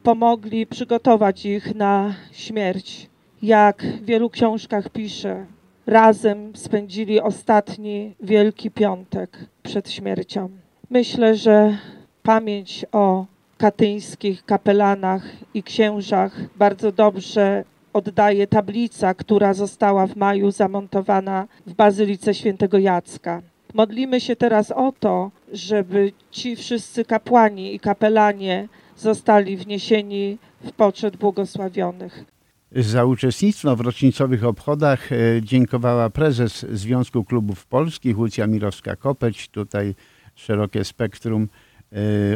pomogli 0.03 0.67
przygotować 0.67 1.47
ich 1.47 1.75
na 1.75 2.15
śmierć. 2.33 3.11
Jak 3.43 3.83
w 3.83 4.05
wielu 4.05 4.31
książkach 4.31 4.89
pisze, 4.89 5.47
razem 5.87 6.57
spędzili 6.57 7.21
ostatni 7.21 8.15
Wielki 8.21 8.71
Piątek 8.71 9.39
przed 9.63 9.91
śmiercią. 9.91 10.51
Myślę, 10.91 11.37
że 11.37 11.79
pamięć 12.23 12.85
o 12.93 13.27
katyńskich 13.59 14.45
kapelanach 14.45 15.23
i 15.55 15.63
księżach 15.63 16.41
bardzo 16.57 16.93
dobrze 16.93 17.65
oddaje 17.93 18.47
tablica, 18.47 19.15
która 19.15 19.55
została 19.55 20.07
w 20.07 20.17
maju 20.17 20.51
zamontowana 20.51 21.47
w 21.67 21.75
Bazylice 21.75 22.35
Świętego 22.35 22.79
Jacka. 22.79 23.43
Modlimy 23.75 24.21
się 24.21 24.37
teraz 24.37 24.71
o 24.71 24.93
to, 25.01 25.31
żeby 25.53 26.13
ci 26.31 26.57
wszyscy 26.57 27.05
kapłani 27.05 27.75
i 27.75 27.81
kapelanie 27.81 28.69
zostali 28.97 29.57
wniesieni 29.57 30.39
w 30.61 30.73
poczet 30.73 31.17
błogosławionych. 31.17 32.25
Za 32.73 33.05
uczestnictwo 33.05 33.77
w 33.77 33.81
rocznicowych 33.81 34.45
obchodach 34.45 35.13
e, 35.13 35.17
dziękowała 35.43 36.11
prezes 36.11 36.67
Związku 36.73 37.25
Klubów 37.25 37.67
Polskich 37.67 38.17
Lucja 38.17 38.47
Mirowska-Kopeć. 38.47 39.49
Tutaj 39.49 39.95
szerokie 40.35 40.85
spektrum 40.85 41.49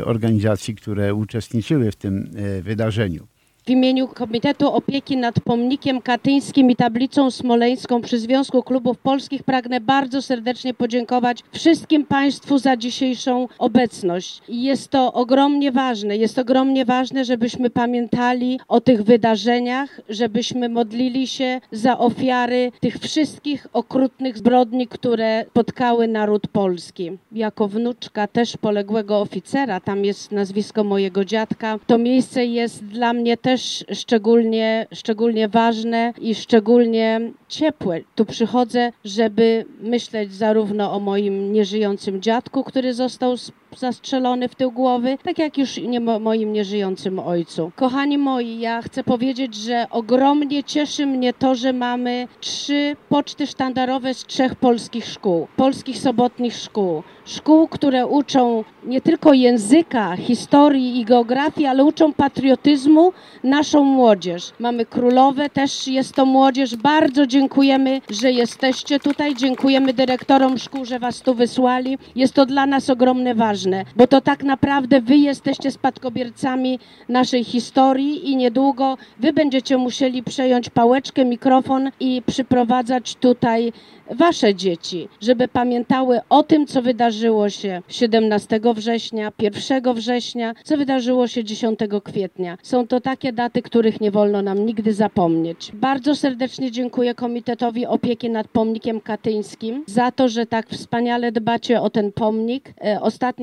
organizacji, 0.05 0.75
które 0.75 1.15
uczestniczyły 1.15 1.93
w 1.93 1.97
tym 1.97 2.31
e, 2.37 2.63
wydarzeniu. 2.63 3.32
W 3.67 3.71
imieniu 3.71 4.09
Komitetu 4.09 4.73
Opieki 4.73 5.17
nad 5.17 5.41
Pomnikiem 5.41 6.03
Katyńskim 6.03 6.71
i 6.71 6.77
Tablicą 6.77 7.31
Smoleńską 7.31 8.01
przy 8.01 8.19
Związku 8.19 8.63
Klubów 8.63 8.99
Polskich 8.99 9.43
pragnę 9.43 9.81
bardzo 9.81 10.23
serdecznie 10.23 10.75
podziękować 10.75 11.39
wszystkim 11.53 12.07
Państwu 12.07 12.59
za 12.59 12.77
dzisiejszą 12.77 13.49
obecność. 13.59 14.43
Jest 14.49 14.89
to 14.89 15.13
ogromnie 15.13 15.73
ważne, 15.73 16.17
jest 16.17 16.39
ogromnie 16.39 16.85
ważne, 16.85 17.25
żebyśmy 17.25 17.71
pamiętali 17.71 18.61
o 18.69 18.81
tych 18.81 19.03
wydarzeniach, 19.03 20.01
żebyśmy 20.09 20.69
modlili 20.69 21.27
się 21.27 21.61
za 21.73 21.99
ofiary 21.99 22.73
tych 22.81 22.99
wszystkich 22.99 23.67
okrutnych 23.73 24.39
zbrodni, 24.39 24.87
które 24.87 25.45
spotkały 25.51 26.09
naród 26.09 26.47
polski. 26.47 27.11
Jako 27.33 27.69
wnuczka 27.69 28.27
też 28.27 28.57
poległego 28.57 29.21
oficera, 29.21 29.81
tam 29.81 30.05
jest 30.05 30.33
nazwisko 30.33 30.85
mojego 30.85 31.25
dziadka, 31.25 31.79
to 31.87 31.99
miejsce 31.99 32.45
jest 32.47 32.85
dla 32.85 33.13
mnie 33.13 33.37
też 33.37 33.52
też 33.53 33.85
szczególnie, 33.93 34.87
szczególnie 34.95 35.49
ważne 35.49 36.13
i 36.21 36.35
szczególnie 36.35 37.21
ciepłe. 37.49 38.01
Tu 38.15 38.25
przychodzę, 38.25 38.93
żeby 39.05 39.65
myśleć 39.81 40.35
zarówno 40.35 40.93
o 40.93 41.01
moim 41.01 41.53
nieżyjącym 41.53 42.23
dziadku, 42.23 42.65
który 42.65 42.95
został 42.95 43.37
zastrzelony 43.79 44.49
w 44.49 44.55
tył 44.55 44.73
głowy, 44.73 45.19
tak 45.23 45.39
jak 45.39 45.59
już 45.59 45.77
nie 45.77 46.01
mo 46.01 46.19
moim 46.19 46.53
nieżyjącym 46.53 47.19
ojcu. 47.19 47.73
Kochani 47.77 48.19
moi, 48.19 48.59
ja 48.61 48.83
chcę 48.83 49.05
powiedzieć, 49.05 49.55
że 49.55 49.87
ogromnie 49.91 50.65
cieszy 50.65 51.07
mnie 51.07 51.33
to, 51.33 51.55
że 51.55 51.73
mamy 51.73 52.29
trzy 52.41 52.97
poczty 53.09 53.47
sztandarowe 53.47 54.15
z 54.15 54.25
trzech 54.27 54.55
polskich 54.55 55.07
szkół, 55.07 55.47
polskich 55.57 55.99
sobotnich 55.99 56.57
szkół. 56.57 57.03
Szkół, 57.25 57.69
które 57.69 58.07
uczą 58.07 58.65
nie 58.85 59.01
tylko 59.01 59.33
języka, 59.33 60.17
historii 60.17 61.01
i 61.01 61.05
geografii, 61.05 61.67
ale 61.67 61.85
uczą 61.85 62.13
patriotyzmu 62.13 63.13
naszą 63.45 63.85
młodzież. 63.85 64.53
Mamy 64.59 64.87
królowe, 64.87 65.51
też 65.51 65.89
jest 65.89 66.15
to 66.15 66.27
młodzież. 66.27 66.77
Bardzo 66.77 67.27
dziękujemy, 67.27 68.01
że 68.11 68.31
jesteście 68.31 69.01
tutaj. 69.01 69.35
Dziękujemy 69.35 69.93
dyrektorom 69.93 70.59
szkół, 70.59 70.85
że 70.85 70.99
was 70.99 71.21
tu 71.21 71.35
wysłali. 71.35 71.99
Jest 72.15 72.35
to 72.35 72.47
dla 72.47 72.67
nas 72.67 72.91
ogromnie 72.91 73.35
ważne, 73.35 73.62
bo 73.97 74.07
to 74.07 74.21
tak 74.21 74.45
naprawdę 74.45 75.01
wy 75.01 75.17
jesteście 75.17 75.71
spadkobiercami 75.71 76.79
naszej 77.09 77.45
historii 77.45 78.31
i 78.31 78.37
niedługo 78.37 78.99
wy 79.21 79.33
będziecie 79.33 79.77
musieli 79.77 80.23
przejąć 80.23 80.71
pałeczkę, 80.71 81.25
mikrofon 81.25 81.91
i 82.01 82.23
przyprowadzać 82.27 83.15
tutaj 83.15 83.73
wasze 84.11 84.55
dzieci, 84.55 85.09
żeby 85.21 85.49
pamiętały 85.49 86.21
o 86.29 86.43
tym, 86.43 86.67
co 86.67 86.83
wydarzyło 86.83 87.51
się 87.51 87.83
17 87.89 88.61
września, 88.75 89.33
1 89.39 89.95
września, 89.95 90.55
co 90.65 90.77
wydarzyło 90.77 91.29
się 91.29 91.45
10 91.45 91.79
kwietnia. 92.05 92.59
Są 92.63 92.87
to 92.87 93.01
takie 93.01 93.33
daty, 93.33 93.63
których 93.63 94.01
nie 94.01 94.11
wolno 94.11 94.43
nam 94.43 94.67
nigdy 94.67 94.93
zapomnieć. 94.93 95.73
Bardzo 95.75 96.15
serdecznie 96.15 96.71
dziękuję 96.71 97.15
Komitetowi 97.15 97.87
Opieki 97.87 98.31
nad 98.31 98.49
Pomnikiem 98.49 99.01
Katyńskim 99.01 99.85
za 99.87 100.11
to, 100.11 100.29
że 100.29 100.47
tak 100.47 100.69
wspaniale 100.69 101.33
dbacie 101.33 101.81
o 101.81 101.91
ten 101.91 102.13
pomnik. 102.13 102.75
E, 102.81 103.01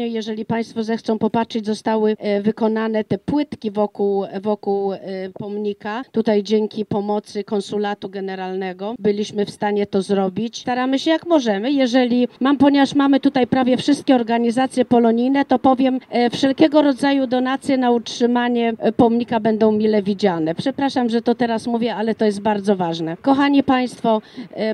jeżeli 0.10 0.46
Państwo 0.46 0.84
zechcą 0.84 1.20
popatrzeć, 1.20 1.66
zostały 1.66 2.16
e, 2.20 2.42
wykonane 2.42 3.04
te 3.04 3.18
płytki 3.18 3.72
wokół, 3.72 4.26
wokół 4.42 4.94
e, 4.94 5.00
pomnika. 5.34 6.04
Tutaj 6.12 6.44
dzięki 6.44 6.86
pomocy 6.86 7.44
konsulatu 7.44 8.10
generalnego 8.10 8.96
byliśmy 9.00 9.46
w 9.46 9.50
stanie 9.50 9.88
to 9.88 10.02
zrobić. 10.02 10.62
Staramy 10.62 11.00
się 11.00 11.12
jak 11.12 11.26
możemy. 11.26 11.72
Jeżeli 11.72 12.28
mam, 12.40 12.58
ponieważ 12.58 12.96
mamy 12.96 13.20
tutaj 13.20 13.48
prawie 13.48 13.78
wszystkie 13.78 14.16
organizacje 14.16 14.86
polonijne, 14.86 15.46
to 15.46 15.60
powiem, 15.60 16.00
e, 16.10 16.30
wszelkiego 16.30 16.82
rodzaju 16.82 17.28
donacje 17.28 17.78
na 17.78 17.92
utrzymanie 17.92 18.74
pomnika 18.98 19.40
będą 19.40 19.72
mile 19.72 20.04
widziane. 20.04 20.56
Przepraszam, 20.56 21.10
że 21.10 21.22
to 21.22 21.36
teraz 21.36 21.68
mówię, 21.68 21.96
ale 21.96 22.16
to 22.16 22.26
jest 22.26 22.42
bardzo 22.42 22.76
ważne. 22.76 23.18
Kochani 23.22 23.64
Państwo, 23.64 24.22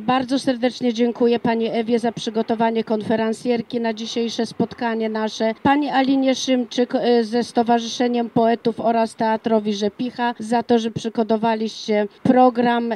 bardzo 0.01 0.39
serdecznie 0.39 0.93
dziękuję 0.93 1.39
Pani 1.39 1.67
Ewie 1.67 1.99
za 1.99 2.11
przygotowanie 2.11 2.83
konferencjerki 2.83 3.79
na 3.79 3.93
dzisiejsze 3.93 4.45
spotkanie 4.45 5.09
nasze, 5.25 5.53
Pani 5.63 5.89
Alinie 5.89 6.35
Szymczyk 6.35 6.93
ze 7.21 7.43
Stowarzyszeniem 7.43 8.29
Poetów 8.29 8.79
oraz 8.79 9.15
Teatrowi 9.15 9.73
Rzepicha 9.73 10.35
za 10.39 10.63
to, 10.63 10.79
że 10.79 10.91
przygotowaliście 10.91 12.07
program 12.23 12.93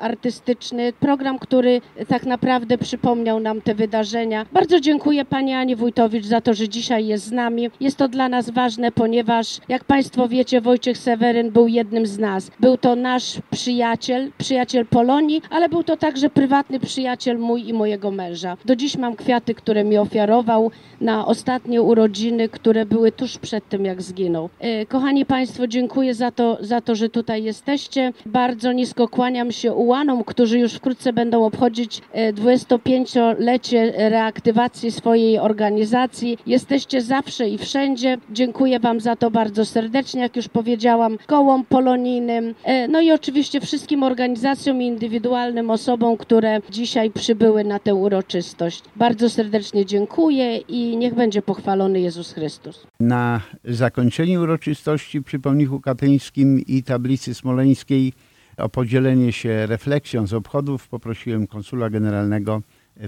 artystyczny, 0.00 0.92
program, 0.92 1.38
który 1.38 1.80
tak 2.08 2.26
naprawdę 2.26 2.78
przypomniał 2.78 3.40
nam 3.40 3.60
te 3.60 3.74
wydarzenia. 3.74 4.46
Bardzo 4.52 4.80
dziękuję 4.80 5.24
Pani 5.24 5.54
Ani 5.54 5.76
Wójtowicz 5.76 6.24
za 6.24 6.40
to, 6.40 6.54
że 6.54 6.68
dzisiaj 6.68 7.06
jest 7.06 7.24
z 7.24 7.32
nami. 7.32 7.70
Jest 7.80 7.96
to 7.96 8.08
dla 8.08 8.28
nas 8.28 8.50
ważne, 8.50 8.92
ponieważ 8.92 9.60
jak 9.68 9.84
Państwo 9.84 10.28
wiecie, 10.28 10.60
Wojciech 10.60 10.98
Seweryn 10.98 11.50
był 11.50 11.68
jednym 11.68 12.06
z 12.06 12.18
nas. 12.18 12.50
Był 12.60 12.76
to 12.76 12.96
nasz 12.96 13.38
przyjaciel, 13.50 14.30
przyjaciel 14.38 14.86
Polonii, 14.86 15.42
ale 15.50 15.68
był 15.68 15.82
to 15.82 15.96
także 15.96 16.30
prywatny 16.30 16.80
przyjaciel 16.80 17.38
mój 17.38 17.68
i 17.68 17.72
mojego 17.72 18.10
męża. 18.10 18.56
Do 18.64 18.76
dziś 18.76 18.96
mam 18.96 19.16
kwiaty, 19.16 19.54
które 19.54 19.84
mi 19.84 19.98
ofiarował 19.98 20.70
na 21.00 21.26
ostatnie 21.58 21.82
urodziny, 21.82 22.48
które 22.48 22.86
były 22.86 23.12
tuż 23.12 23.38
przed 23.38 23.68
tym, 23.68 23.84
jak 23.84 24.02
zginął. 24.02 24.48
E, 24.60 24.86
kochani 24.86 25.26
Państwo, 25.26 25.66
dziękuję 25.66 26.14
za 26.14 26.30
to, 26.30 26.58
za 26.60 26.80
to, 26.80 26.94
że 26.94 27.08
tutaj 27.08 27.44
jesteście. 27.44 28.12
Bardzo 28.26 28.72
nisko 28.72 29.08
kłaniam 29.08 29.52
się 29.52 29.72
ułanom, 29.72 30.24
którzy 30.24 30.58
już 30.58 30.74
wkrótce 30.74 31.12
będą 31.12 31.44
obchodzić 31.44 32.02
25-lecie 32.32 33.92
reaktywacji 33.96 34.92
swojej 34.92 35.38
organizacji. 35.38 36.38
Jesteście 36.46 37.02
zawsze 37.02 37.48
i 37.48 37.58
wszędzie. 37.58 38.18
Dziękuję 38.30 38.80
Wam 38.80 39.00
za 39.00 39.16
to 39.16 39.30
bardzo 39.30 39.64
serdecznie, 39.64 40.22
jak 40.22 40.36
już 40.36 40.48
powiedziałam, 40.48 41.18
kołom 41.26 41.64
polonijnym, 41.64 42.54
e, 42.64 42.88
no 42.88 43.00
i 43.00 43.12
oczywiście 43.12 43.60
wszystkim 43.60 44.02
organizacjom 44.02 44.82
i 44.82 44.86
indywidualnym 44.86 45.70
osobom, 45.70 46.16
które 46.16 46.60
dzisiaj 46.70 47.10
przybyły 47.10 47.64
na 47.64 47.78
tę 47.78 47.94
uroczystość. 47.94 48.82
Bardzo 48.96 49.30
serdecznie 49.30 49.86
dziękuję 49.86 50.56
i 50.56 50.96
niech 50.96 51.14
będzie 51.14 51.42
pochwalony 51.48 52.00
Jezus 52.00 52.32
Chrystus. 52.32 52.86
Na 53.00 53.40
zakończenie 53.64 54.40
uroczystości 54.40 55.22
przy 55.22 55.38
pomniku 55.38 55.80
katyńskim 55.80 56.60
i 56.66 56.82
tablicy 56.82 57.34
smoleńskiej 57.34 58.12
o 58.56 58.68
podzielenie 58.68 59.32
się 59.32 59.66
refleksją 59.66 60.26
z 60.26 60.34
obchodów 60.34 60.88
poprosiłem 60.88 61.46
konsula 61.46 61.90
generalnego 61.90 62.62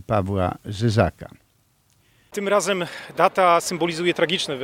Pawła 0.07 0.55
Zyzaka. 0.65 1.31
Tym 2.31 2.49
razem 2.49 2.87
data 3.17 3.61
symbolizuje 3.61 4.15
tragiczne 4.15 4.57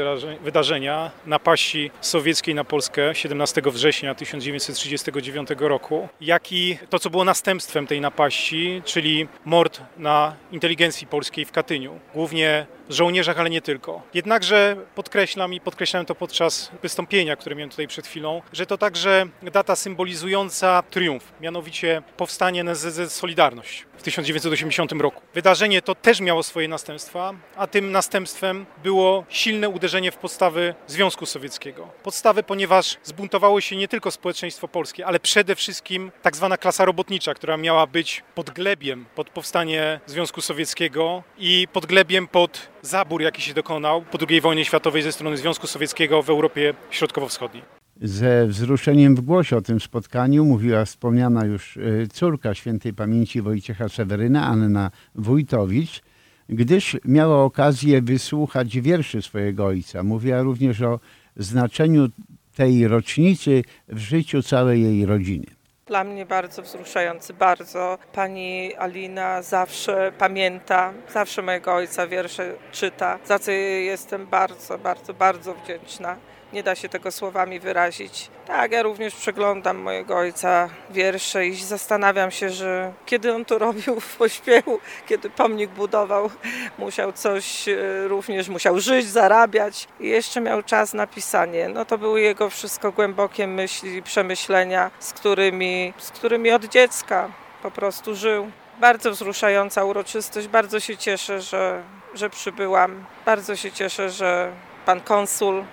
wydarzenia 0.45 1.11
napaści 1.27 1.91
sowieckiej 2.01 2.55
na 2.55 2.65
Polskę 2.65 3.15
17 3.15 3.63
września 3.65 4.15
1939 4.15 5.49
roku, 5.59 6.09
jak 6.21 6.53
i 6.53 6.79
to, 6.91 6.99
co 6.99 7.11
było 7.11 7.25
następstwem 7.25 7.87
tej 7.87 8.01
napaści, 8.01 8.83
czyli 8.85 9.29
mord 9.45 9.81
na 9.99 10.37
inteligencji 10.53 11.07
polskiej 11.07 11.45
w 11.45 11.53
Katyniu, 11.53 12.01
głównie 12.15 12.67
żołnierzach, 12.91 13.41
ale 13.41 13.51
nie 13.51 13.63
tylko. 13.63 14.03
Jednakże 14.15 14.77
podkreślam 14.95 15.55
i 15.55 15.61
podkreślałem 15.61 16.07
to 16.07 16.15
podczas 16.15 16.71
wystąpienia, 16.83 17.37
które 17.37 17.57
miałem 17.57 17.71
tutaj 17.71 17.89
przed 17.89 18.07
chwilą, 18.07 18.43
że 18.53 18.67
to 18.67 18.79
także 18.79 19.27
data 19.43 19.77
symbolizująca 19.77 20.83
triumf, 20.91 21.33
mianowicie 21.41 22.03
powstanie 22.17 22.61
NSZZ 22.61 23.13
Solidarność 23.13 23.87
w 23.97 24.03
1980 24.03 24.93
roku. 24.93 25.23
Wydarzenie 25.35 25.83
to 25.83 25.95
też 25.95 26.21
miało 26.21 26.43
swoje 26.43 26.69
następstwa, 26.69 27.35
a 27.57 27.67
tym 27.67 27.93
następstwem 27.93 28.67
było 28.83 29.25
silne 29.29 29.69
uderzenie 29.69 30.13
w 30.13 30.17
podstawy 30.17 30.75
Związku 30.87 31.27
Sowieckiego. 31.27 31.89
Podstawy, 32.03 32.43
ponieważ 32.43 32.97
zbuntowało 33.03 33.61
się 33.61 33.77
nie 33.77 33.89
tylko 33.89 34.11
społeczeństwo 34.11 34.69
polskie, 34.69 35.07
ale 35.07 35.21
przede 35.21 35.55
wszystkim 35.55 36.13
tak 36.23 36.37
zwana 36.37 36.57
klasa 36.57 36.85
robotnicza, 36.85 37.35
która 37.35 37.57
miała 37.57 37.87
być 37.87 38.23
podglebiem 38.35 39.07
pod 39.15 39.31
powstanie 39.31 40.01
Związku 40.07 40.41
Sowieckiego 40.41 41.23
i 41.39 41.69
podglebiem 41.73 42.29
pod 42.29 42.69
zabór, 42.87 43.23
jaki 43.23 43.43
się 43.43 43.55
dokonał 43.55 44.03
po 44.03 44.19
II 44.29 44.41
wojnie 44.41 44.65
światowej 44.65 45.03
ze 45.03 45.13
strony 45.13 45.37
Związku 45.37 45.67
Sowieckiego 45.67 46.23
w 46.23 46.31
Europie 46.31 46.75
Środkowo-Wschodniej. 46.91 47.63
Ze 48.03 48.47
wzruszeniem 48.47 49.17
w 49.17 49.21
głosie 49.21 49.57
o 49.57 49.63
tym 49.63 49.81
spotkaniu 49.81 50.45
mówiła 50.45 50.85
wspomniana 50.85 51.45
już 51.45 51.77
y, 51.77 52.09
córka 52.13 52.55
świętej 52.55 52.95
pamięci 52.95 53.43
Wojciecha 53.43 53.89
Seweryna, 53.89 54.47
Anna 54.47 54.91
Wójtowicz, 55.15 56.03
gdyż 56.49 56.97
miała 57.05 57.45
okazję 57.45 58.03
wysłuchać 58.03 58.81
wierszy 58.81 59.23
swojego 59.23 59.67
ojca. 59.67 60.03
Mówiła 60.03 60.43
również 60.43 60.83
o 60.83 61.01
znaczeniu 61.37 62.09
tej 62.55 62.89
rocznicy 62.89 63.63
w 63.89 63.99
życiu 63.99 64.43
całej 64.43 64.83
jej 64.83 65.07
rodziny. 65.07 65.56
Dla 65.87 66.05
mnie 66.05 66.27
bardzo 66.27 66.63
wzruszający, 66.63 67.35
bardzo. 67.35 67.99
Pani 68.13 68.75
Alina 68.75 69.43
zawsze 69.43 70.13
pamięta, 70.19 70.93
zawsze 71.09 71.43
mojego 71.43 71.75
ojca 71.75 72.07
wiersze 72.07 72.55
czyta, 72.73 73.19
za 73.25 73.39
co 73.39 73.51
jestem 73.51 74.27
bardzo, 74.27 74.79
bardzo, 74.79 75.15
bardzo 75.15 75.55
wdzięczna. 75.55 76.17
Nie 76.57 76.63
da 76.63 76.75
się 76.75 76.89
tego 76.89 77.13
słowami 77.13 77.61
wyrazić. 77.61 78.31
Tak, 78.47 78.73
ja 78.73 78.83
również 78.83 79.15
przeglądam 79.15 79.77
mojego 79.77 80.17
ojca 80.17 80.69
wiersze 80.91 81.47
i 81.47 81.55
zastanawiam 81.55 82.31
się, 82.31 82.51
że 82.51 82.93
kiedy 83.07 83.35
on 83.35 83.45
to 83.45 83.59
robił 83.59 84.01
w 84.01 84.17
pośpiechu, 84.17 84.79
kiedy 85.07 85.31
pomnik 85.31 85.71
budował, 85.71 86.31
musiał 86.79 87.13
coś 87.13 87.69
e, 87.69 87.77
również, 88.09 88.49
musiał 88.49 88.81
żyć, 88.81 89.07
zarabiać 89.07 89.89
i 90.01 90.09
jeszcze 90.09 90.41
miał 90.41 90.63
czas 90.63 90.95
na 90.95 91.07
pisanie. 91.07 91.69
No 91.69 91.85
to 91.85 91.99
były 91.99 92.21
jego 92.21 92.51
wszystko 92.51 92.93
głębokie 92.93 93.47
myśli, 93.47 94.03
przemyślenia, 94.03 94.91
z 94.99 95.13
którymi, 95.13 95.93
z 95.99 96.11
którymi 96.11 96.51
od 96.51 96.65
dziecka 96.65 97.29
po 97.63 97.71
prostu 97.71 98.15
żył. 98.15 98.51
Bardzo 98.81 99.11
wzruszająca 99.11 99.85
uroczystość, 99.85 100.49
bardzo 100.49 100.81
się 100.81 100.97
cieszę, 100.97 101.41
że, 101.41 101.83
że 102.15 102.31
przybyłam. 102.31 103.05
Bardzo 103.27 103.57
się 103.57 103.73
cieszę, 103.73 104.11
że 104.11 104.53
pan 104.87 105.01
konsul 105.01 105.59
y, 105.59 105.65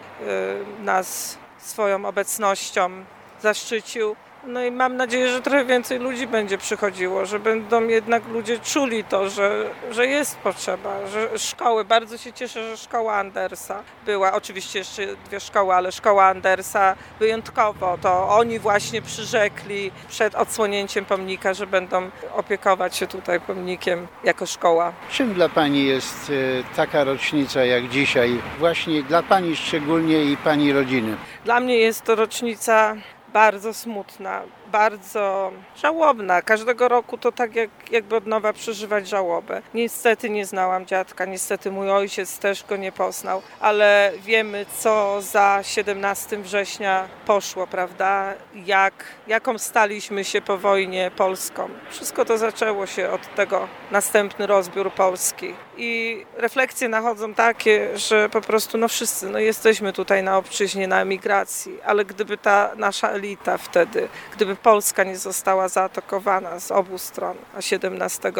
nas 0.83 1.37
swoją 1.57 2.05
obecnością 2.05 2.89
zaszczycił. 3.41 4.15
No 4.47 4.63
i 4.63 4.71
mam 4.71 4.97
nadzieję, 4.97 5.29
że 5.29 5.41
trochę 5.41 5.65
więcej 5.65 5.99
ludzi 5.99 6.27
będzie 6.27 6.57
przychodziło, 6.57 7.25
że 7.25 7.39
będą 7.39 7.87
jednak 7.87 8.27
ludzie 8.27 8.59
czuli 8.59 9.03
to, 9.03 9.29
że, 9.29 9.65
że 9.91 10.07
jest 10.07 10.37
potrzeba, 10.37 11.07
że 11.07 11.39
szkoły, 11.39 11.85
bardzo 11.85 12.17
się 12.17 12.33
cieszę, 12.33 12.69
że 12.69 12.77
szkoła 12.77 13.15
Andersa 13.15 13.83
była, 14.05 14.33
oczywiście 14.33 14.79
jeszcze 14.79 15.01
dwie 15.25 15.39
szkoły, 15.39 15.73
ale 15.73 15.91
szkoła 15.91 16.25
Andersa 16.25 16.95
wyjątkowo, 17.19 17.97
to 18.01 18.29
oni 18.29 18.59
właśnie 18.59 19.01
przyrzekli 19.01 19.91
przed 20.07 20.35
odsłonięciem 20.35 21.05
pomnika, 21.05 21.53
że 21.53 21.67
będą 21.67 22.09
opiekować 22.35 22.95
się 22.95 23.07
tutaj 23.07 23.39
pomnikiem 23.39 24.07
jako 24.23 24.45
szkoła. 24.45 24.93
Czym 25.11 25.33
dla 25.33 25.49
Pani 25.49 25.85
jest 25.85 26.29
e, 26.29 26.75
taka 26.75 27.03
rocznica 27.03 27.65
jak 27.65 27.89
dzisiaj? 27.89 28.41
Właśnie 28.59 29.03
dla 29.03 29.23
Pani 29.23 29.55
szczególnie 29.55 30.23
i 30.23 30.37
Pani 30.37 30.73
rodziny. 30.73 31.17
Dla 31.45 31.59
mnie 31.59 31.77
jest 31.77 32.01
to 32.01 32.15
rocznica 32.15 32.95
bardzo 33.33 33.73
smutna, 33.73 34.41
bardzo 34.73 35.51
żałobna. 35.75 36.41
Każdego 36.41 36.87
roku 36.87 37.17
to 37.17 37.31
tak 37.31 37.55
jak, 37.55 37.69
jakby 37.91 38.15
od 38.15 38.25
nowa 38.25 38.53
przeżywać 38.53 39.07
żałobę. 39.07 39.61
Niestety 39.73 40.29
nie 40.29 40.45
znałam 40.45 40.85
dziadka, 40.85 41.25
niestety 41.25 41.71
mój 41.71 41.91
ojciec 41.91 42.39
też 42.39 42.63
go 42.63 42.77
nie 42.77 42.91
poznał, 42.91 43.41
ale 43.59 44.11
wiemy 44.25 44.65
co 44.77 45.21
za 45.21 45.59
17 45.63 46.37
września 46.37 47.07
poszło, 47.25 47.67
prawda? 47.67 48.33
Jak, 48.65 48.93
jaką 49.27 49.57
staliśmy 49.57 50.23
się 50.23 50.41
po 50.41 50.57
wojnie 50.57 51.11
polską. 51.17 51.69
Wszystko 51.89 52.25
to 52.25 52.37
zaczęło 52.37 52.85
się 52.85 53.09
od 53.09 53.35
tego 53.35 53.67
następny 53.91 54.47
rozbiór 54.47 54.91
Polski. 54.91 55.53
I 55.77 56.25
refleksje 56.37 56.89
nachodzą 56.89 57.33
takie, 57.33 57.97
że 57.97 58.29
po 58.29 58.41
prostu 58.41 58.77
no 58.77 58.87
wszyscy 58.87 59.29
no 59.29 59.39
jesteśmy 59.39 59.93
tutaj 59.93 60.23
na 60.23 60.37
obczyźnie, 60.37 60.87
na 60.87 61.01
emigracji, 61.01 61.81
ale 61.85 62.05
gdyby 62.05 62.37
ta 62.37 62.71
nasza 62.75 63.09
elita 63.09 63.57
wtedy, 63.57 64.07
gdyby 64.35 64.55
Polska 64.63 65.03
nie 65.03 65.17
została 65.17 65.67
zaatakowana 65.67 66.59
z 66.59 66.71
obu 66.71 66.97
stron, 66.97 67.37
a 67.57 67.61
17 67.61 68.31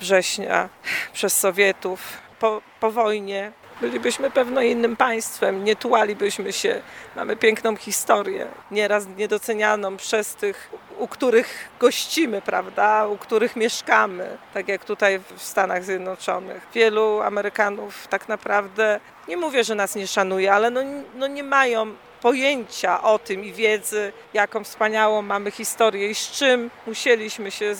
września 0.00 0.68
przez 1.12 1.38
Sowietów 1.38 2.00
po, 2.38 2.62
po 2.80 2.90
wojnie 2.90 3.52
bylibyśmy 3.80 4.30
pewno 4.30 4.62
innym 4.62 4.96
państwem, 4.96 5.64
nie 5.64 5.76
tułalibyśmy 5.76 6.52
się. 6.52 6.82
Mamy 7.16 7.36
piękną 7.36 7.76
historię, 7.76 8.46
nieraz 8.70 9.06
niedocenianą 9.16 9.96
przez 9.96 10.34
tych, 10.34 10.70
u 10.98 11.08
których 11.08 11.68
gościmy, 11.80 12.42
prawda, 12.42 13.06
u 13.06 13.18
których 13.18 13.56
mieszkamy, 13.56 14.38
tak 14.54 14.68
jak 14.68 14.84
tutaj 14.84 15.20
w 15.36 15.42
Stanach 15.42 15.84
Zjednoczonych. 15.84 16.66
Wielu 16.74 17.20
Amerykanów 17.20 18.06
tak 18.06 18.28
naprawdę, 18.28 19.00
nie 19.28 19.36
mówię, 19.36 19.64
że 19.64 19.74
nas 19.74 19.94
nie 19.94 20.06
szanuje, 20.06 20.52
ale 20.52 20.70
no, 20.70 20.80
no 21.14 21.26
nie 21.26 21.44
mają 21.44 21.94
pojęcia 22.22 23.02
o 23.02 23.18
tym 23.18 23.44
i 23.44 23.52
wiedzy, 23.52 24.12
jaką 24.34 24.64
wspaniałą 24.64 25.22
mamy 25.22 25.50
historię 25.50 26.10
i 26.10 26.14
z 26.14 26.30
czym 26.30 26.70
musieliśmy 26.86 27.50
się 27.50 27.74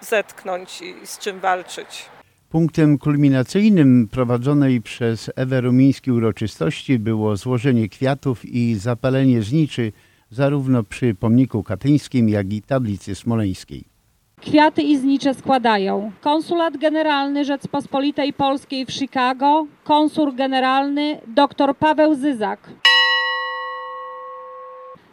zetknąć 0.00 0.82
i 0.82 1.06
z 1.06 1.18
czym 1.18 1.40
walczyć. 1.40 2.06
Punktem 2.50 2.98
kulminacyjnym 2.98 4.08
prowadzonej 4.08 4.80
przez 4.80 5.30
Ewę 5.36 5.60
Rumiński 5.60 6.12
uroczystości 6.12 6.98
było 6.98 7.36
złożenie 7.36 7.88
kwiatów 7.88 8.44
i 8.44 8.74
zapalenie 8.74 9.42
zniczy 9.42 9.92
zarówno 10.30 10.82
przy 10.82 11.14
pomniku 11.14 11.62
katyńskim, 11.62 12.28
jak 12.28 12.52
i 12.52 12.62
tablicy 12.62 13.14
smoleńskiej. 13.14 13.84
Kwiaty 14.40 14.82
i 14.82 14.98
znicze 14.98 15.34
składają 15.34 16.12
Konsulat 16.20 16.76
Generalny 16.76 17.44
Rzeczpospolitej 17.44 18.32
Polskiej 18.32 18.86
w 18.86 18.92
Chicago, 18.92 19.66
konsul 19.84 20.34
generalny 20.34 21.20
dr 21.26 21.76
Paweł 21.76 22.14
Zyzak. 22.14 22.87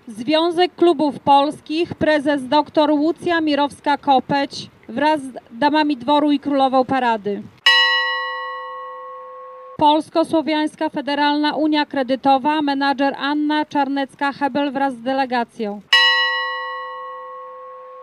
Związek 0.08 0.76
Klubów 0.76 1.20
Polskich, 1.20 1.96
prezes 1.96 2.48
dr 2.48 2.92
Łucja 2.92 3.42
Mirowska-Kopeć 3.42 4.68
wraz 4.90 5.22
z 5.22 5.34
damami 5.52 5.98
dworu 5.98 6.32
i 6.32 6.40
królową 6.40 6.86
parady. 6.86 7.42
Polsko-Słowiańska 9.78 10.90
Federalna 10.90 11.56
Unia 11.56 11.86
Kredytowa, 11.86 12.62
menadżer 12.62 13.16
Anna 13.18 13.66
Czarnecka-Hebel 13.66 14.72
wraz 14.72 14.94
z 14.94 15.02
delegacją. 15.02 15.82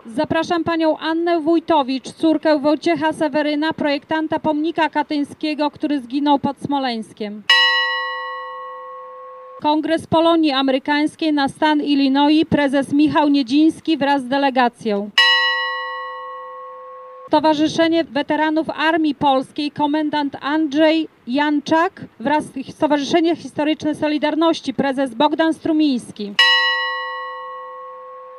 Zapraszam 0.05 0.63
panią 0.63 0.97
Annę 0.97 1.41
Wójtowicz, 1.41 2.11
córkę 2.11 2.59
Wojciecha 2.59 3.13
Seweryna, 3.13 3.73
projektanta 3.73 4.39
pomnika 4.39 4.89
katyńskiego, 4.89 5.71
który 5.71 6.01
zginął 6.01 6.39
pod 6.39 6.57
Smoleńskiem. 6.57 7.43
Kongres 9.63 10.07
Polonii 10.07 10.51
Amerykańskiej 10.51 11.33
na 11.33 11.49
stan 11.49 11.81
Illinois, 11.81 12.45
prezes 12.45 12.93
Michał 12.93 13.29
Niedziński 13.29 13.97
wraz 13.97 14.21
z 14.21 14.27
delegacją. 14.27 15.09
Stowarzyszenie 17.27 18.03
Weteranów 18.03 18.69
Armii 18.69 19.15
Polskiej, 19.15 19.71
komendant 19.71 20.37
Andrzej 20.41 21.07
Janczak 21.27 22.05
wraz 22.19 22.43
z 22.43 22.75
Stowarzyszenie 22.75 23.35
Historyczne 23.35 23.95
Solidarności, 23.95 24.73
prezes 24.73 25.13
Bogdan 25.13 25.53
Strumiński. 25.53 26.33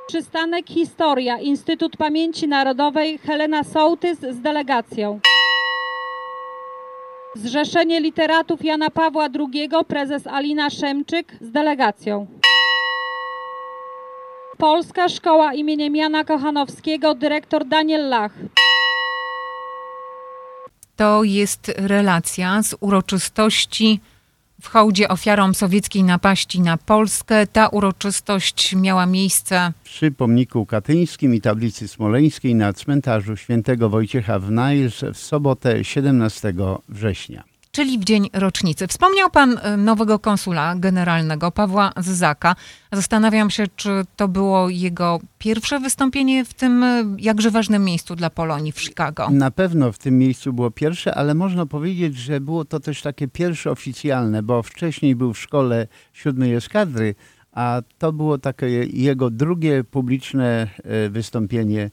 Przystanek 0.06 0.66
Historia, 0.68 1.38
Instytut 1.38 1.96
Pamięci 1.96 2.48
Narodowej 2.48 3.18
Helena 3.18 3.64
Sołtys 3.64 4.18
z 4.20 4.40
delegacją. 4.40 5.20
Zrzeszenie 7.36 8.00
Literatów 8.00 8.64
Jana 8.64 8.90
Pawła 8.90 9.28
II, 9.38 9.68
prezes 9.88 10.26
Alina 10.26 10.70
Szemczyk 10.70 11.32
z 11.40 11.50
delegacją. 11.50 12.26
Polska 14.58 15.08
Szkoła 15.08 15.54
imieniem 15.54 15.96
Jana 15.96 16.24
Kochanowskiego, 16.24 17.14
dyrektor 17.14 17.64
Daniel 17.64 18.08
Lach. 18.08 18.32
To 20.96 21.24
jest 21.24 21.72
relacja 21.76 22.62
z 22.62 22.76
uroczystości 22.80 24.00
w 24.62 24.68
hołdzie 24.68 25.08
ofiarom 25.08 25.54
sowieckiej 25.54 26.04
napaści 26.04 26.60
na 26.60 26.78
Polskę. 26.78 27.46
Ta 27.46 27.68
uroczystość 27.68 28.74
miała 28.74 29.06
miejsce 29.06 29.72
Przy 29.84 30.10
pomniku 30.10 30.66
katyńskim 30.66 31.34
i 31.34 31.40
tablicy 31.40 31.88
smoleńskiej 31.88 32.54
na 32.54 32.72
cmentarzu 32.72 33.36
świętego 33.36 33.90
Wojciecha 33.90 34.38
w 34.38 34.50
Niles 34.50 35.04
w 35.14 35.18
sobotę 35.18 35.84
17 35.84 36.54
września. 36.88 37.53
Czyli 37.74 37.98
w 37.98 38.04
dzień 38.04 38.30
rocznicy. 38.32 38.86
Wspomniał 38.86 39.30
pan 39.30 39.58
e, 39.58 39.76
nowego 39.76 40.18
konsula 40.18 40.74
generalnego 40.76 41.50
Pawła 41.50 41.92
Zyzaka. 41.96 42.56
Zastanawiam 42.92 43.50
się, 43.50 43.64
czy 43.76 43.90
to 44.16 44.28
było 44.28 44.68
jego 44.68 45.20
pierwsze 45.38 45.80
wystąpienie 45.80 46.44
w 46.44 46.54
tym 46.54 46.82
e, 46.82 47.04
jakże 47.18 47.50
ważnym 47.50 47.84
miejscu 47.84 48.16
dla 48.16 48.30
Polonii 48.30 48.72
w 48.72 48.80
Chicago. 48.80 49.30
Na 49.30 49.50
pewno 49.50 49.92
w 49.92 49.98
tym 49.98 50.18
miejscu 50.18 50.52
było 50.52 50.70
pierwsze, 50.70 51.14
ale 51.14 51.34
można 51.34 51.66
powiedzieć, 51.66 52.16
że 52.16 52.40
było 52.40 52.64
to 52.64 52.80
też 52.80 53.02
takie 53.02 53.28
pierwsze 53.28 53.70
oficjalne, 53.70 54.42
bo 54.42 54.62
wcześniej 54.62 55.16
był 55.16 55.32
w 55.34 55.38
szkole 55.38 55.86
siódmej 56.12 56.54
eskadry, 56.54 57.14
a 57.52 57.82
to 57.98 58.12
było 58.12 58.38
takie 58.38 58.66
jego 58.84 59.30
drugie 59.30 59.84
publiczne 59.84 60.68
e, 60.84 61.08
wystąpienie 61.08 61.90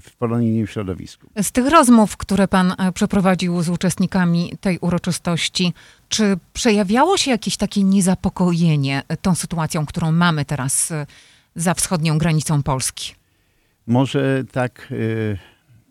w 0.00 0.16
polonijnym 0.18 0.66
środowisku. 0.66 1.26
Z 1.42 1.52
tych 1.52 1.68
rozmów, 1.68 2.16
które 2.16 2.48
pan 2.48 2.74
e, 2.78 2.92
przeprowadził 2.92 3.62
z 3.62 3.68
uczestnikami 3.68 4.52
tej 4.60 4.78
uroczystości, 4.78 5.72
czy 6.08 6.36
przejawiało 6.52 7.16
się 7.16 7.30
jakieś 7.30 7.56
takie 7.56 7.82
niezapokojenie 7.82 9.02
e, 9.08 9.16
tą 9.16 9.34
sytuacją, 9.34 9.86
którą 9.86 10.12
mamy 10.12 10.44
teraz 10.44 10.90
e, 10.90 11.06
za 11.56 11.74
wschodnią 11.74 12.18
granicą 12.18 12.62
Polski? 12.62 13.14
Może 13.86 14.44
tak 14.52 14.88
y, 14.90 15.38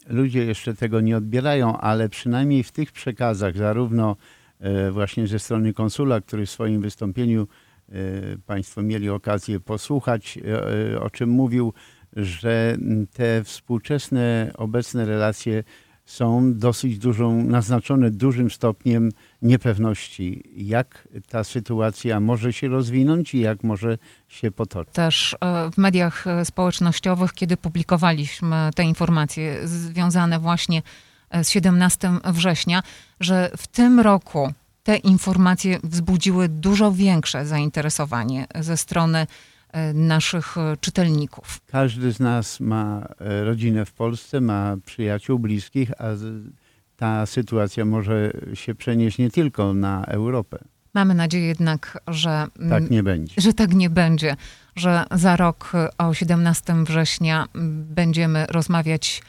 ludzie 0.07 0.45
jeszcze 0.45 0.73
tego 0.73 1.01
nie 1.01 1.17
odbierają, 1.17 1.77
ale 1.77 2.09
przynajmniej 2.09 2.63
w 2.63 2.71
tych 2.71 2.91
przekazach, 2.91 3.57
zarówno 3.57 4.15
y, 4.87 4.91
właśnie 4.91 5.27
ze 5.27 5.39
strony 5.39 5.73
konsula, 5.73 6.21
który 6.21 6.45
w 6.45 6.49
swoim 6.49 6.81
wystąpieniu 6.81 7.47
y, 7.89 8.37
Państwo 8.45 8.81
mieli 8.81 9.09
okazję 9.09 9.59
posłuchać, 9.59 10.39
o 11.01 11.09
czym 11.09 11.29
mówił, 11.29 11.73
że 12.15 12.77
te 13.13 13.43
współczesne, 13.43 14.51
obecne 14.57 15.05
relacje 15.05 15.63
są 16.05 16.53
dosyć 16.53 16.97
dużą, 16.97 17.43
naznaczone 17.43 18.11
dużym 18.11 18.51
stopniem 18.51 19.11
niepewności, 19.41 20.43
jak 20.55 21.07
ta 21.29 21.43
sytuacja 21.43 22.19
może 22.19 22.53
się 22.53 22.67
rozwinąć 22.67 23.33
i 23.33 23.39
jak 23.39 23.63
może 23.63 23.97
się 24.27 24.51
potoczyć. 24.51 24.93
Też 24.93 25.35
e, 25.41 25.71
w 25.71 25.77
mediach 25.77 26.27
e, 26.27 26.45
społecznościowych, 26.45 27.33
kiedy 27.33 27.57
publikowaliśmy 27.57 28.69
te 28.75 28.83
informacje 28.83 29.67
związane 29.67 30.39
właśnie 30.39 30.81
e, 31.29 31.43
z 31.43 31.49
17 31.49 32.11
września, 32.25 32.83
że 33.19 33.51
w 33.57 33.67
tym 33.67 33.99
roku 33.99 34.53
te 34.83 34.97
informacje 34.97 35.79
wzbudziły 35.83 36.49
dużo 36.49 36.91
większe 36.91 37.45
zainteresowanie 37.45 38.47
ze 38.59 38.77
strony 38.77 39.27
naszych 39.93 40.57
e, 40.57 40.77
czytelników. 40.81 41.61
Każdy 41.67 42.11
z 42.11 42.19
nas 42.19 42.59
ma 42.59 43.07
e, 43.19 43.43
rodzinę 43.43 43.85
w 43.85 43.93
Polsce, 43.93 44.41
ma 44.41 44.77
przyjaciół 44.85 45.39
bliskich, 45.39 45.91
a 45.97 46.05
ta 46.97 47.25
sytuacja 47.25 47.85
może 47.85 48.31
się 48.53 48.75
przenieść 48.75 49.17
nie 49.17 49.31
tylko 49.31 49.73
na 49.73 50.05
Europę. 50.05 50.57
Mamy 50.93 51.13
nadzieję 51.15 51.47
jednak, 51.47 51.99
że 52.07 52.47
Tak 52.69 52.89
nie 52.89 53.03
będzie. 53.03 53.33
że 53.37 53.53
tak 53.53 53.73
nie 53.73 53.89
będzie, 53.89 54.35
że 54.75 55.03
za 55.11 55.35
rok 55.35 55.71
o 55.97 56.13
17 56.13 56.73
września 56.83 57.45
będziemy 57.95 58.45
rozmawiać 58.45 59.21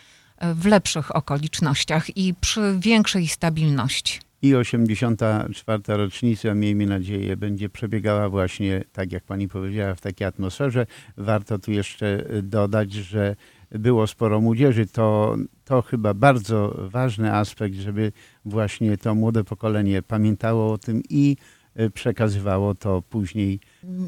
w 0.54 0.66
lepszych 0.66 1.16
okolicznościach 1.16 2.16
i 2.16 2.34
przy 2.40 2.76
większej 2.78 3.28
stabilności. 3.28 4.20
I 4.42 4.54
84. 4.54 5.82
rocznica, 5.86 6.54
miejmy 6.54 6.86
nadzieję, 6.86 7.36
będzie 7.36 7.68
przebiegała 7.68 8.28
właśnie, 8.28 8.84
tak 8.92 9.12
jak 9.12 9.24
pani 9.24 9.48
powiedziała, 9.48 9.94
w 9.94 10.00
takiej 10.00 10.26
atmosferze. 10.26 10.86
Warto 11.16 11.58
tu 11.58 11.72
jeszcze 11.72 12.24
dodać, 12.42 12.92
że 12.92 13.36
było 13.70 14.06
sporo 14.06 14.40
młodzieży. 14.40 14.86
To, 14.86 15.36
to 15.64 15.82
chyba 15.82 16.14
bardzo 16.14 16.76
ważny 16.90 17.34
aspekt, 17.34 17.74
żeby 17.74 18.12
właśnie 18.44 18.98
to 18.98 19.14
młode 19.14 19.44
pokolenie 19.44 20.02
pamiętało 20.02 20.72
o 20.72 20.78
tym 20.78 21.02
i 21.10 21.36
e, 21.74 21.90
przekazywało 21.90 22.74
to 22.74 23.02
później 23.02 23.60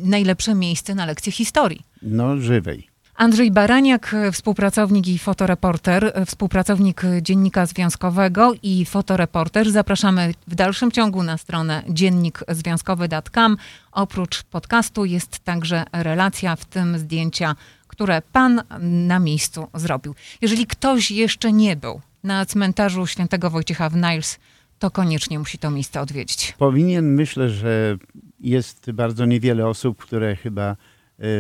Najlepsze 0.05 0.55
miejsce 0.55 0.95
na 0.95 1.07
lekcję 1.07 1.33
historii. 1.33 1.81
no, 2.03 2.37
żywej. 2.37 2.94
Andrzej 3.17 3.51
Baraniak, 3.51 4.17
współpracownik 4.33 5.09
i 5.09 5.19
fotoreporter, 5.19 6.13
współpracownik 6.27 7.03
Dziennika 7.23 7.67
Związkowego 7.67 8.53
i 8.63 8.85
fotoreporter. 8.85 9.71
Zapraszamy 9.71 10.35
w 10.47 10.55
dalszym 10.55 10.93
ciągu 10.93 11.23
na 11.23 11.39
stronę 11.39 11.83
dziennikzwiązkowy.com. 11.89 13.57
Oprócz 13.93 14.43
podcastu 14.43 15.05
jest 15.05 15.39
także 15.39 15.85
relacja, 15.93 16.57
w 16.57 16.65
tym 16.65 16.99
zdjęcia, 16.99 17.57
które 17.89 18.23
pan 18.33 18.63
na 18.81 19.19
miejscu 19.19 19.67
zrobił. 19.75 20.15
Jeżeli 20.41 20.67
ktoś 20.67 21.11
jeszcze 21.11 21.53
nie 21.53 21.77
był 21.77 22.01
na 22.23 22.47
cmentarzu 22.47 23.07
świętego 23.07 23.51
Wojciecha 23.51 23.89
w 23.89 23.95
Niles, 23.97 24.39
to 24.79 24.91
koniecznie 24.91 25.39
musi 25.39 25.59
to 25.59 25.71
miejsce 25.71 26.01
odwiedzić. 26.01 26.55
Powinien, 26.59 27.15
myślę, 27.15 27.51
że 27.51 27.97
jest 28.41 28.91
bardzo 28.91 29.25
niewiele 29.27 29.67
osób, 29.67 29.99
które 30.03 30.37
chyba, 30.37 30.77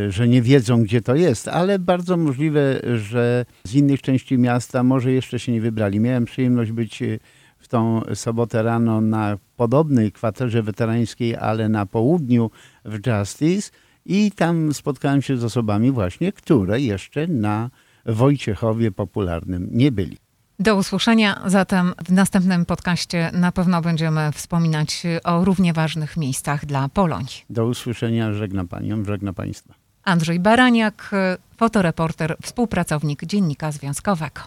że 0.08 0.28
nie 0.28 0.42
wiedzą, 0.42 0.82
gdzie 0.82 1.00
to 1.00 1.14
jest, 1.14 1.48
ale 1.48 1.78
bardzo 1.78 2.16
możliwe, 2.16 2.80
że 2.96 3.44
z 3.64 3.74
innych 3.74 4.02
części 4.02 4.38
miasta 4.38 4.82
może 4.82 5.12
jeszcze 5.12 5.38
się 5.38 5.52
nie 5.52 5.60
wybrali. 5.60 6.00
Miałem 6.00 6.24
przyjemność 6.24 6.72
być 6.72 7.02
e, 7.02 7.18
w 7.58 7.68
tą 7.68 8.00
sobotę 8.14 8.62
rano 8.62 9.00
na 9.00 9.38
podobnej 9.56 10.12
kwaterze 10.12 10.62
weterańskiej, 10.62 11.36
ale 11.36 11.68
na 11.68 11.86
południu 11.86 12.50
w 12.84 13.06
Justice 13.06 13.70
i 14.06 14.32
tam 14.32 14.74
spotkałem 14.74 15.22
się 15.22 15.36
z 15.36 15.44
osobami 15.44 15.90
właśnie, 15.90 16.32
które 16.32 16.80
jeszcze 16.80 17.26
na 17.26 17.70
Wojciechowie 18.06 18.92
popularnym 18.92 19.68
nie 19.72 19.92
byli. 19.92 20.23
Do 20.58 20.76
usłyszenia 20.76 21.40
zatem 21.46 21.94
w 22.04 22.12
następnym 22.12 22.66
podcaście 22.66 23.30
na 23.32 23.52
pewno 23.52 23.82
będziemy 23.82 24.32
wspominać 24.32 25.02
o 25.24 25.44
równie 25.44 25.72
ważnych 25.72 26.16
miejscach 26.16 26.66
dla 26.66 26.88
Polonii. 26.88 27.44
Do 27.50 27.66
usłyszenia, 27.66 28.32
żegna 28.32 28.64
Panią, 28.64 29.04
żegna 29.04 29.32
Państwa. 29.32 29.74
Andrzej 30.04 30.40
Baraniak, 30.40 31.10
fotoreporter, 31.56 32.36
współpracownik 32.42 33.24
Dziennika 33.24 33.72
Związkowego. 33.72 34.40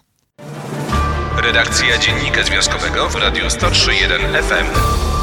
Redakcja 1.43 1.97
Dziennika 1.97 2.43
Związkowego 2.43 3.09
w 3.09 3.15
Radiu 3.15 3.45
103.1 3.45 4.43
FM. 4.43 5.16